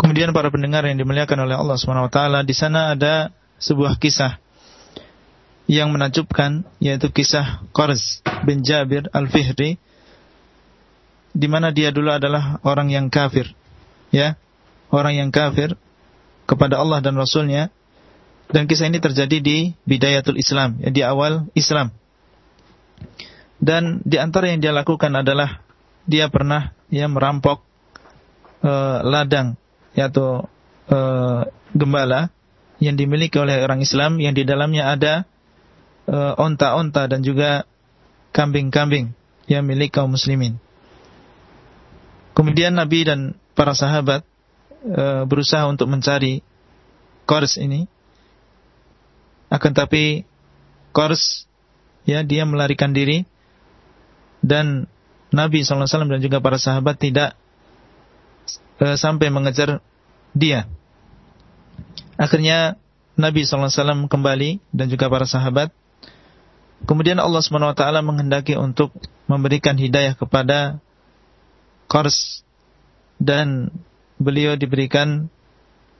[0.00, 3.28] Kemudian para pendengar yang dimuliakan oleh Allah SWT di sana ada
[3.58, 4.38] sebuah kisah
[5.66, 9.82] yang menakjubkan yaitu kisah Qarz bin Jabir Al-Fihri
[11.36, 13.52] di mana dia dulu adalah orang yang kafir
[14.14, 14.40] ya.
[14.88, 15.76] Orang yang kafir
[16.48, 17.68] kepada Allah dan Rasulnya.
[18.46, 21.90] Dan kisah ini terjadi di bidayatul Islam ya, di awal Islam.
[23.58, 25.66] Dan di antara yang dia lakukan adalah
[26.06, 27.66] dia pernah ya merampok
[28.62, 29.58] uh, ladang
[29.98, 30.46] yaitu
[30.86, 31.42] uh,
[31.74, 32.30] gembala
[32.78, 34.22] yang dimiliki oleh orang Islam.
[34.22, 35.26] Yang di dalamnya ada
[36.14, 37.66] onta-onta dan juga
[38.30, 39.16] kambing-kambing
[39.50, 40.58] yang milik kaum muslimin.
[42.36, 44.20] Kemudian Nabi dan para sahabat
[44.84, 46.44] e, berusaha untuk mencari
[47.24, 47.88] kors ini.
[49.48, 50.28] Akan tapi
[50.92, 51.48] kors
[52.04, 53.24] ya dia melarikan diri
[54.44, 54.84] dan
[55.32, 57.32] Nabi SAW dan juga para sahabat tidak
[58.78, 59.80] e, sampai mengejar
[60.36, 60.68] dia.
[62.20, 62.76] Akhirnya
[63.16, 65.72] Nabi SAW kembali dan juga para sahabat
[66.84, 68.92] Kemudian Allah SWT menghendaki untuk
[69.24, 70.76] memberikan hidayah kepada
[71.88, 72.44] Qars
[73.16, 73.72] dan
[74.20, 75.32] beliau diberikan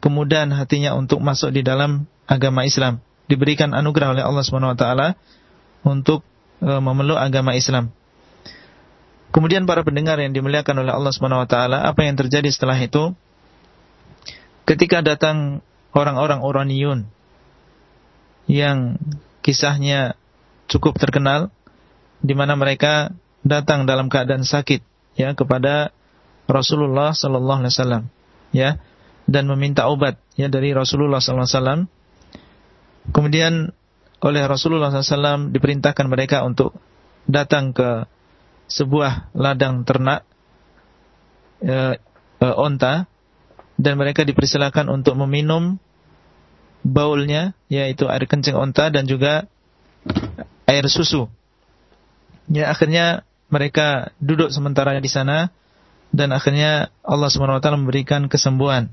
[0.05, 3.01] kemudahan hatinya untuk masuk di dalam agama Islam.
[3.27, 4.85] Diberikan anugerah oleh Allah SWT
[5.83, 6.23] untuk
[6.61, 7.91] e, memeluk agama Islam.
[9.35, 13.13] Kemudian para pendengar yang dimuliakan oleh Allah SWT, apa yang terjadi setelah itu?
[14.67, 15.63] Ketika datang
[15.95, 17.01] orang-orang Oraniun
[18.47, 18.99] yang
[19.43, 20.15] kisahnya
[20.67, 21.51] cukup terkenal
[22.21, 23.15] di mana mereka
[23.47, 24.83] datang dalam keadaan sakit
[25.15, 25.95] ya kepada
[26.47, 28.03] Rasulullah sallallahu alaihi wasallam
[28.55, 28.79] ya
[29.27, 31.81] dan meminta obat ya dari Rasulullah sallallahu alaihi wasallam.
[33.07, 33.71] Kemudian
[34.23, 36.75] oleh Rasulullah SAW diperintahkan mereka untuk
[37.29, 38.09] datang ke
[38.67, 40.27] sebuah ladang ternak
[41.63, 42.01] e,
[42.43, 43.07] e, onta
[43.79, 45.79] dan mereka dipersilakan untuk meminum
[46.83, 49.47] baulnya yaitu air kencing onta dan juga
[50.67, 51.31] air susu.
[52.51, 55.51] Ya akhirnya mereka duduk sementara di sana
[56.11, 58.91] dan akhirnya Allah SWT memberikan kesembuhan.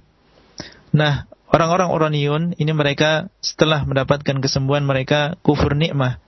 [0.94, 6.22] Nah, orang-orang Oraniun ini mereka setelah mendapatkan kesembuhan mereka kufur nikmah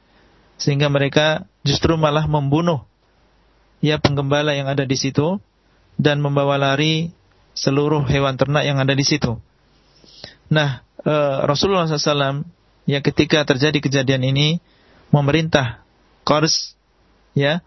[0.58, 2.86] sehingga mereka justru malah membunuh
[3.84, 5.38] ya penggembala yang ada di situ
[6.00, 7.14] dan membawa lari
[7.56, 9.38] seluruh hewan ternak yang ada di situ.
[10.50, 12.46] Nah, eh, Rasulullah SAW
[12.86, 14.62] ya ketika terjadi kejadian ini
[15.14, 15.86] memerintah
[16.26, 16.74] Qars
[17.38, 17.62] ya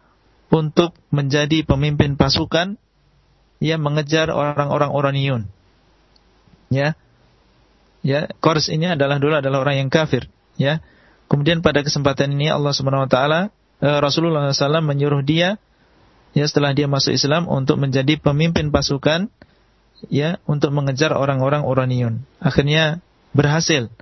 [0.49, 2.81] untuk menjadi pemimpin pasukan
[3.59, 5.43] yang mengejar orang-orang Oraniun.
[6.73, 6.95] Ya.
[8.07, 10.79] Ya, Qars ini adalah dulu adalah orang yang kafir, ya.
[11.29, 13.41] Kemudian pada kesempatan ini Allah Subhanahu wa taala
[13.85, 15.61] eh, Rasulullah SAW menyuruh dia
[16.33, 19.29] ya setelah dia masuk Islam untuk menjadi pemimpin pasukan
[20.09, 22.25] ya untuk mengejar orang-orang Oraniun.
[22.41, 23.03] Akhirnya
[23.35, 23.93] berhasil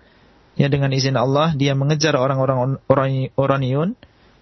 [0.56, 2.80] ya dengan izin Allah dia mengejar orang-orang
[3.36, 3.94] Oraniun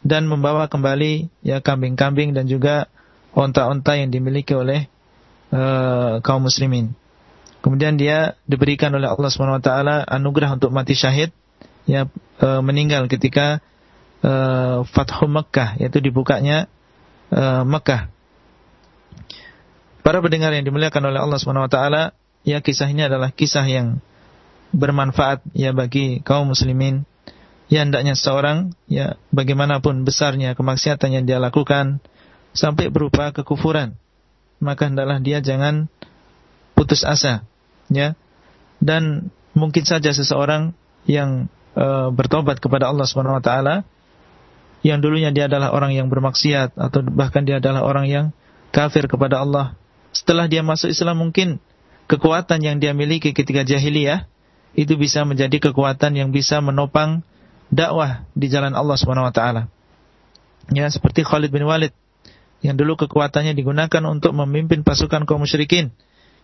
[0.06, 2.86] dan membawa kembali ya kambing-kambing dan juga
[3.34, 4.86] onta-onta yang dimiliki oleh
[5.50, 6.94] uh, kaum muslimin.
[7.60, 11.34] Kemudian dia diberikan oleh Allah Subhanahu wa taala anugerah untuk mati syahid
[11.88, 12.06] ya
[12.40, 13.64] uh, meninggal ketika
[14.22, 16.70] uh, Fathu Mekah yaitu dibukanya
[17.34, 18.12] uh, Mekah.
[20.04, 22.12] Para pendengar yang dimuliakan oleh Allah Subhanahu wa taala,
[22.44, 24.04] ya kisah ini adalah kisah yang
[24.74, 27.06] bermanfaat ya bagi kaum muslimin.
[27.72, 32.04] Ya hendaknya seorang ya bagaimanapun besarnya kemaksiatan yang dia lakukan
[32.52, 33.96] sampai berupa kekufuran,
[34.60, 35.88] maka hendaklah dia jangan
[36.76, 37.46] putus asa
[37.88, 38.18] ya
[38.82, 40.74] dan mungkin saja seseorang
[41.06, 43.86] yang e, bertobat kepada Allah Subhanahu wa taala
[44.84, 48.26] yang dulunya dia adalah orang yang bermaksiat atau bahkan dia adalah orang yang
[48.74, 49.78] kafir kepada Allah
[50.12, 51.62] setelah dia masuk Islam mungkin
[52.10, 54.28] kekuatan yang dia miliki ketika jahiliyah
[54.74, 57.22] itu bisa menjadi kekuatan yang bisa menopang
[57.70, 59.62] dakwah di jalan Allah Subhanahu wa taala.
[60.70, 61.92] Ya, seperti Khalid bin Walid
[62.64, 65.92] yang dulu kekuatannya digunakan untuk memimpin pasukan kaum musyrikin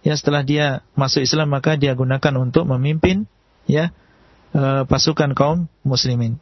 [0.00, 3.28] ya setelah dia masuk Islam maka dia gunakan untuk memimpin
[3.68, 3.92] ya
[4.52, 6.40] e, pasukan kaum muslimin.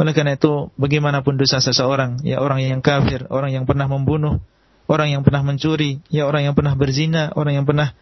[0.00, 4.40] Oleh karena itu bagaimanapun dosa seseorang, ya orang yang kafir, orang yang pernah membunuh,
[4.88, 7.92] orang yang pernah mencuri, ya orang yang pernah berzina, orang yang pernah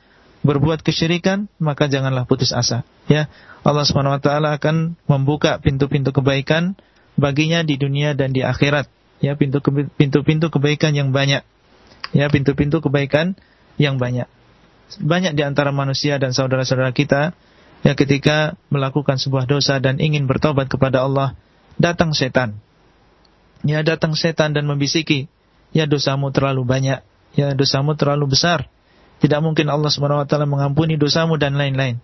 [0.46, 2.86] berbuat kesyirikan, maka janganlah putus asa.
[3.10, 3.26] Ya,
[3.66, 6.78] Allah Subhanahu wa taala akan membuka pintu-pintu kebaikan
[7.18, 8.86] baginya di dunia dan di akhirat.
[9.18, 11.42] Ya, pintu-pintu kebaikan yang banyak.
[12.14, 13.34] Ya, pintu-pintu kebaikan
[13.76, 14.30] yang banyak
[14.96, 17.36] banyak di antara manusia dan saudara-saudara kita
[17.84, 21.36] yang ketika melakukan sebuah dosa dan ingin bertobat kepada Allah,
[21.76, 22.56] datang setan.
[23.62, 25.28] Ya datang setan dan membisiki,
[25.76, 27.04] ya dosamu terlalu banyak,
[27.36, 28.70] ya dosamu terlalu besar.
[29.18, 31.98] Tidak mungkin Allah Subhanahu wa taala mengampuni dosamu dan lain-lain.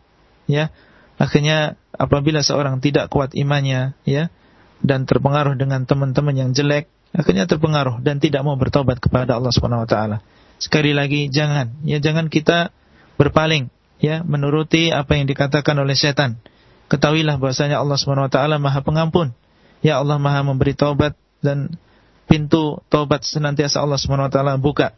[0.50, 0.74] Ya.
[1.14, 4.34] Akhirnya apabila seorang tidak kuat imannya, ya,
[4.82, 9.86] dan terpengaruh dengan teman-teman yang jelek, akhirnya terpengaruh dan tidak mau bertobat kepada Allah Subhanahu
[9.86, 10.18] wa taala.
[10.58, 12.74] Sekali lagi jangan, ya jangan kita
[13.14, 13.70] berpaling,
[14.02, 16.42] ya menuruti apa yang dikatakan oleh setan.
[16.90, 19.32] Ketahuilah bahwasanya Allah Subhanahu wa taala Maha Pengampun.
[19.80, 21.78] Ya Allah Maha memberi taubat dan
[22.26, 24.96] pintu taubat senantiasa Allah Subhanahu wa taala buka.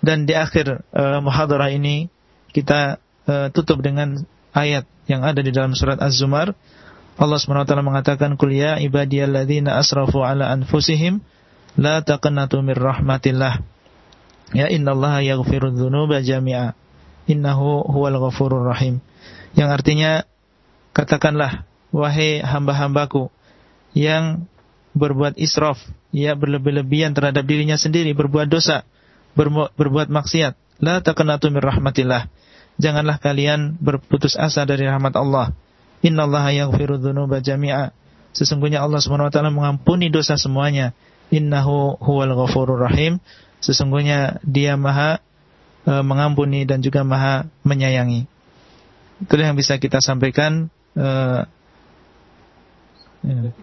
[0.00, 2.10] Dan di akhir uh, muhadarah ini
[2.54, 4.22] kita uh, tutup dengan
[4.54, 6.54] ayat yang ada di dalam surat Az-Zumar.
[7.14, 11.22] Allah Subhanahu wa taala mengatakan, "Qul ya ibadiyalladzina asrafu ala anfusihim
[11.78, 13.62] la taqnatu mir rahmatillah."
[14.54, 16.74] Ya innallaha yaghfiru dzunuba jami'a.
[17.26, 19.00] Innahu huwal ghafurur rahim.
[19.56, 20.12] Yang artinya
[20.92, 21.64] katakanlah
[21.94, 23.30] wahai hamba-hambaku
[23.94, 24.46] yang
[24.94, 25.78] berbuat israf,
[26.14, 28.86] ya berlebih-lebihan terhadap dirinya sendiri, berbuat dosa,
[29.34, 30.54] berbuat maksiat.
[30.82, 32.30] La taqnatu mir rahmatillah.
[32.78, 35.54] Janganlah kalian berputus asa dari rahmat Allah.
[36.02, 37.94] Innallaha yaghfiru dzunuba jami'a.
[38.34, 40.90] Sesungguhnya Allah Subhanahu wa taala mengampuni dosa semuanya.
[41.30, 43.22] Innahu huwal ghafurur rahim.
[43.62, 45.22] Sesungguhnya dia maha
[45.86, 48.26] e, mengampuni dan juga maha menyayangi.
[49.22, 50.66] Itulah yang bisa kita sampaikan.
[50.98, 51.06] E,
[53.22, 53.54] ya.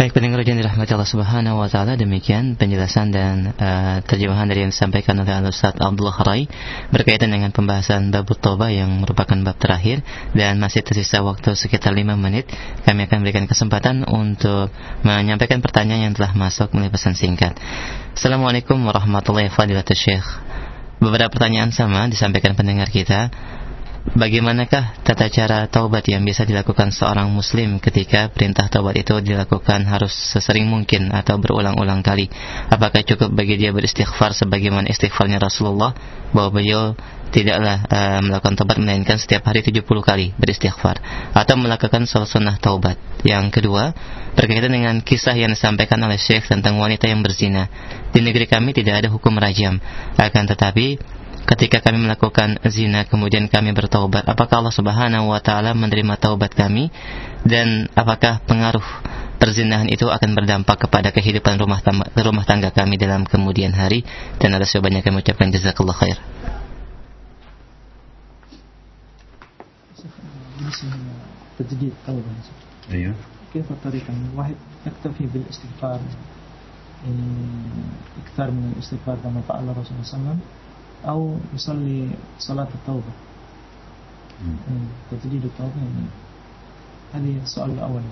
[0.00, 4.72] Baik pendengar yang dirahmati Allah Subhanahu wa taala demikian penjelasan dan uh, terjemahan dari yang
[4.72, 6.48] disampaikan oleh Ustaz Abdullah Rai
[6.88, 10.00] berkaitan dengan pembahasan bab toba yang merupakan bab terakhir
[10.32, 12.48] dan masih tersisa waktu sekitar 5 menit
[12.88, 14.72] kami akan berikan kesempatan untuk
[15.04, 17.52] menyampaikan pertanyaan yang telah masuk melalui pesan singkat.
[18.16, 20.24] Assalamualaikum warahmatullahi wabarakatuh Syekh.
[20.96, 23.28] Beberapa pertanyaan sama disampaikan pendengar kita.
[24.00, 30.16] Bagaimanakah tata cara taubat yang bisa dilakukan seorang muslim ketika perintah taubat itu dilakukan harus
[30.16, 32.32] sesering mungkin atau berulang-ulang kali?
[32.72, 35.92] Apakah cukup bagi dia beristighfar sebagaimana istighfarnya Rasulullah
[36.32, 36.96] bahwa beliau
[37.28, 40.96] tidaklah uh, melakukan taubat melainkan setiap hari 70 kali beristighfar
[41.36, 42.96] atau melakukan sunnah taubat.
[43.20, 43.92] Yang kedua,
[44.32, 47.68] berkaitan dengan kisah yang disampaikan oleh Syekh tentang wanita yang berzina.
[48.16, 49.76] Di negeri kami tidak ada hukum rajam,
[50.16, 51.19] akan tetapi
[51.49, 56.89] ketika kami melakukan zina kemudian kami bertaubat apakah Allah Subhanahu wa taala menerima taubat kami
[57.45, 58.83] dan apakah pengaruh
[59.37, 64.01] perzinahan itu akan berdampak kepada kehidupan rumah tangga, rumah tangga kami dalam kemudian hari
[64.41, 66.17] dan ada sebanyak kami ucapkan jazakallah khair
[71.55, 72.35] تجديد توبة
[72.91, 73.15] أيوه
[73.53, 74.55] كيف الطريقة واحد
[74.85, 75.99] يكتفي بالاستغفار
[78.25, 80.39] إكثار من الاستغفار كما فعل الرسول صلى الله عليه وسلم
[81.04, 83.12] أو يصلي صلاة التوبة.
[85.10, 86.06] تجديد التوبة يعني.
[87.14, 88.02] هذه السؤال الأول.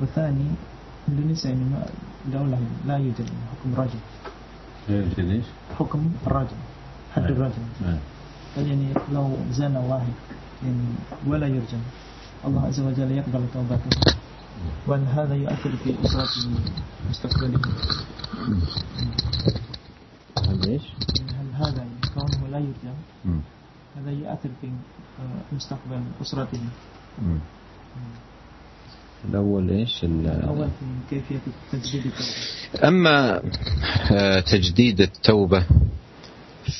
[0.00, 0.46] والثاني
[1.08, 1.64] إندونيسيا يعني
[2.32, 4.00] دولة لا يوجد حكم رجل
[4.88, 5.44] لا يوجد إيش؟
[5.78, 6.56] حكم الرجل
[7.14, 7.62] حد الرجل
[8.56, 10.12] يعني لو زنى واحد
[10.64, 10.84] يعني
[11.26, 11.80] ولا يرجم
[12.46, 14.14] Azza wa Jalla يقبل توبته.
[14.86, 16.50] وهل هذا يؤثر في أسرته
[17.10, 17.60] مستقبله
[20.38, 20.82] هل إيش؟
[21.56, 21.84] هذا
[22.14, 22.94] كونه لا يرجع.
[23.96, 24.68] هذا يؤثر في
[25.52, 26.60] مستقبل أسرته.
[29.28, 31.38] الأول إيش؟ الأول في كيفية
[31.72, 32.88] تجديد التوبة.
[32.88, 33.42] أما
[34.40, 35.66] تجديد التوبة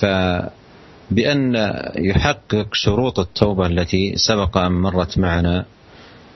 [0.00, 1.54] فبأن
[1.96, 5.64] يحقق شروط التوبة التي سبق أن مرت معنا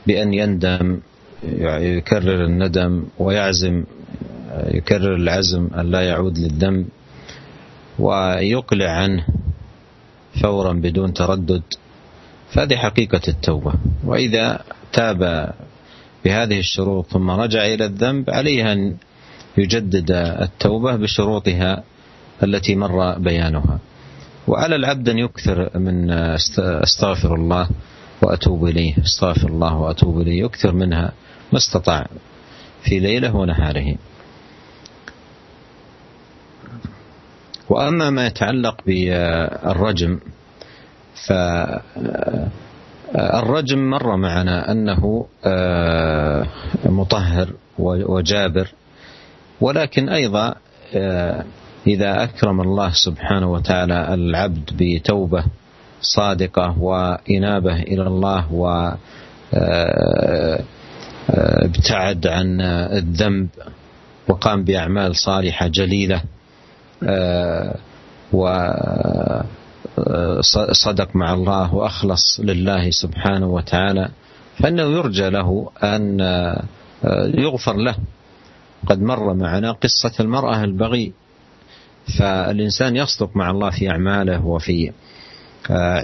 [0.06, 1.00] بأن يندم
[1.42, 3.84] يكرر الندم ويعزم
[4.66, 6.86] يكرر العزم أن لا يعود للذنب
[7.98, 9.26] ويقلع عنه
[10.42, 11.62] فورا بدون تردد.
[12.52, 13.72] فهذه حقيقة التوبة.
[14.04, 14.62] وإذا
[14.92, 15.52] تاب
[16.24, 18.96] بهذه الشروط ثم رجع إلى الذنب عليه أن
[19.58, 20.10] يجدد
[20.40, 21.82] التوبة بشروطها
[22.42, 23.78] التي مر بيانها.
[24.48, 26.10] وعلى العبد أن يكثر من
[26.58, 27.68] أستغفر الله
[28.22, 31.12] وأتوب إليه أستغفر الله وأتوب إليه يكثر منها
[31.52, 32.06] ما استطاع
[32.82, 33.94] في ليلة ونهاره.
[37.70, 40.18] وأما ما يتعلق بالرجم
[43.14, 46.46] فالرجم مر معنا أنه آه،
[46.84, 48.68] مطهر وجابر
[49.60, 50.54] ولكن أيضا
[50.94, 51.44] آه،
[51.86, 55.44] إذا أكرم الله سبحانه وتعالى العبد بتوبة
[56.00, 58.92] صادقة وإنابة إلى الله و
[59.54, 60.60] آه،
[61.64, 63.48] ابتعد عن الذنب
[64.28, 66.22] وقام بأعمال صالحة جليلة
[70.32, 74.08] وصدق مع الله وأخلص لله سبحانه وتعالى
[74.58, 76.20] فإنه يرجى له أن
[77.34, 77.94] يغفر له.
[78.86, 81.12] قد مر معنا قصة المرأة البغي
[82.18, 84.92] فالإنسان يصدق مع الله في أعماله وفي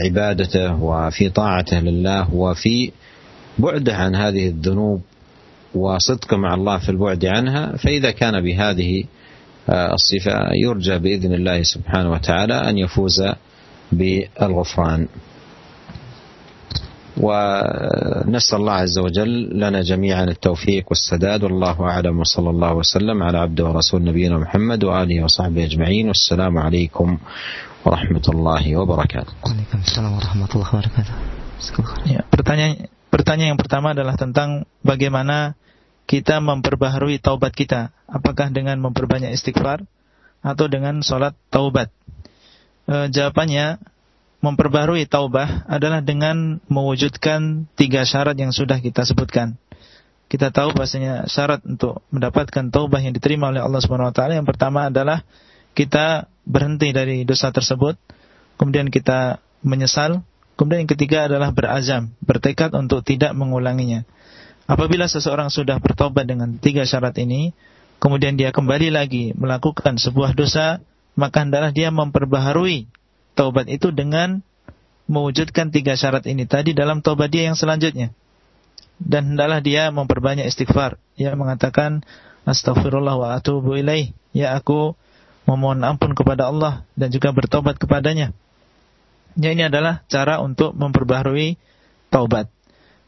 [0.05, 2.92] عبادته وفي طاعته لله وفي
[3.59, 5.03] بعده عن هذه الذنوب
[5.74, 9.05] وصدق مع الله في البعد عنها فإذا كان بهذه
[9.68, 13.18] الصفة يرجى بإذن الله سبحانه وتعالى أن يفوز
[13.92, 15.08] بالغفران.
[17.16, 23.64] ونسأل الله عز وجل لنا جميعا التوفيق والسداد والله أعلم وصلى الله وسلم على عبده
[23.64, 26.12] ورسول نبينا محمد وآله وصحبه أجمعين.
[26.12, 27.18] والسلام عليكم
[27.84, 29.32] ورحمة الله وبركاته.
[29.42, 31.14] Waalaikumsalam warahmatullahi wabarakatuh
[32.04, 35.56] ya, pertanyaan, pertanyaan yang pertama adalah tentang bagaimana
[36.07, 37.90] kita memperbaharui taubat kita?
[38.07, 39.82] Apakah dengan memperbanyak istighfar
[40.40, 41.90] atau dengan sholat taubat?
[42.86, 43.82] E, jawabannya,
[44.38, 49.59] memperbaharui taubah adalah dengan mewujudkan tiga syarat yang sudah kita sebutkan.
[50.26, 54.46] Kita tahu bahasanya syarat untuk mendapatkan taubah yang diterima oleh Allah Subhanahu wa taala yang
[54.46, 55.22] pertama adalah
[55.74, 57.98] kita berhenti dari dosa tersebut,
[58.59, 60.22] kemudian kita menyesal,
[60.54, 64.07] kemudian yang ketiga adalah berazam, bertekad untuk tidak mengulanginya.
[64.66, 67.54] Apabila seseorang sudah bertobat dengan tiga syarat ini,
[68.02, 70.82] kemudian dia kembali lagi melakukan sebuah dosa,
[71.14, 72.90] maka hendaklah dia memperbaharui
[73.38, 74.42] taubat itu dengan
[75.06, 78.10] mewujudkan tiga syarat ini tadi dalam taubat dia yang selanjutnya.
[78.98, 80.98] Dan hendaklah dia memperbanyak istighfar.
[81.20, 82.02] Ia mengatakan,
[82.46, 84.14] Astaghfirullah wa atubu ilaih.
[84.32, 84.96] Ya aku
[85.46, 88.34] memohon ampun kepada Allah dan juga bertobat kepadanya.
[89.36, 91.60] Ya ini adalah cara untuk memperbaharui
[92.08, 92.48] taubat.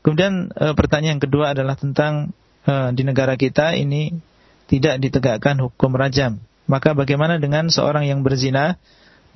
[0.08, 2.32] Kemudian e, pertanyaan yang kedua adalah tentang
[2.64, 4.16] e, di negara kita ini
[4.64, 6.40] tidak ditegakkan hukum rajam.
[6.64, 8.80] Maka bagaimana dengan seorang yang berzina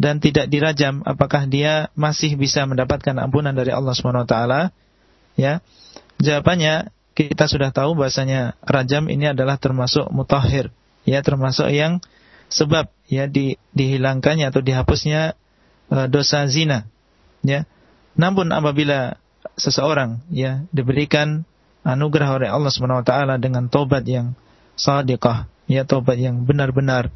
[0.00, 4.36] dan tidak dirajam, apakah dia masih bisa mendapatkan ampunan dari Allah SWT?
[5.36, 5.60] Ya,
[6.16, 10.72] jawabannya kita sudah tahu bahasanya rajam ini adalah termasuk mutahhir,
[11.04, 12.00] ya termasuk yang
[12.48, 15.36] sebab ya di, dihilangkannya atau dihapusnya
[15.92, 16.88] e, dosa zina,
[17.44, 17.68] ya.
[18.16, 19.20] Namun apabila
[19.56, 21.44] seseorang ya diberikan
[21.82, 24.38] anugerah oleh Allah Subhanahu wa taala dengan tobat yang
[24.78, 27.10] sadiqah, ya tobat yang benar-benar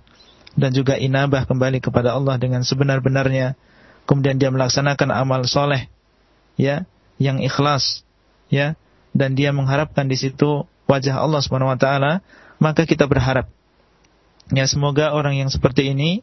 [0.57, 3.55] dan juga inabah kembali kepada Allah dengan sebenar-benarnya.
[4.07, 5.91] Kemudian dia melaksanakan amal soleh,
[6.55, 6.87] ya,
[7.19, 8.07] yang ikhlas,
[8.47, 8.79] ya,
[9.11, 12.23] dan dia mengharapkan di situ wajah Allah Subhanahu wa taala,
[12.63, 13.51] maka kita berharap
[14.55, 16.23] ya semoga orang yang seperti ini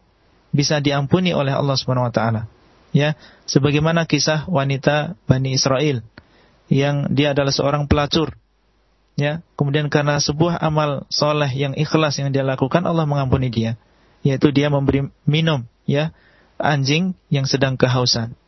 [0.56, 2.48] bisa diampuni oleh Allah Subhanahu wa taala
[2.94, 3.18] ya
[3.50, 6.06] sebagaimana kisah wanita Bani Israel
[6.72, 8.38] yang dia adalah seorang pelacur.
[9.14, 13.76] Ya kemudian karena sebuah amal soleh yang ikhlas yang dia lakukan Allah mengampuni dia.
[14.24, 16.16] Yaitu dia memberi minum ya
[16.56, 18.40] anjing yang sedang kehausan.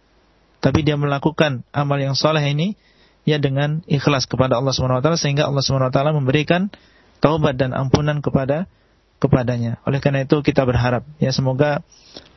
[0.63, 2.79] Tapi dia melakukan amal yang soleh ini
[3.27, 6.71] ya dengan ikhlas kepada Allah swt sehingga Allah swt memberikan
[7.19, 8.65] taubat dan ampunan kepada
[9.25, 9.81] kepadanya.
[9.89, 11.81] Oleh karena itu kita berharap ya semoga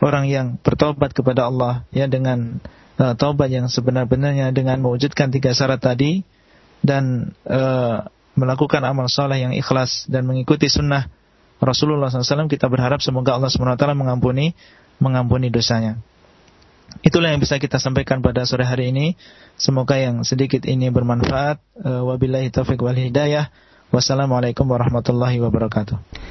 [0.01, 2.59] orang yang bertobat kepada Allah ya dengan
[2.97, 6.25] uh, taubat yang sebenar-benarnya dengan mewujudkan tiga syarat tadi
[6.81, 8.09] dan uh,
[8.39, 11.11] melakukan amal soleh yang ikhlas dan mengikuti sunnah
[11.59, 14.55] Rasulullah SAW kita berharap semoga Allah SWT mengampuni
[15.03, 15.99] mengampuni dosanya.
[17.05, 19.15] Itulah yang bisa kita sampaikan pada sore hari ini.
[19.61, 21.61] Semoga yang sedikit ini bermanfaat.
[21.79, 23.51] Uh, wabillahi taufiq wal hidayah.
[23.89, 25.97] Wassalamualaikum warahmatullahi wabarakatuh.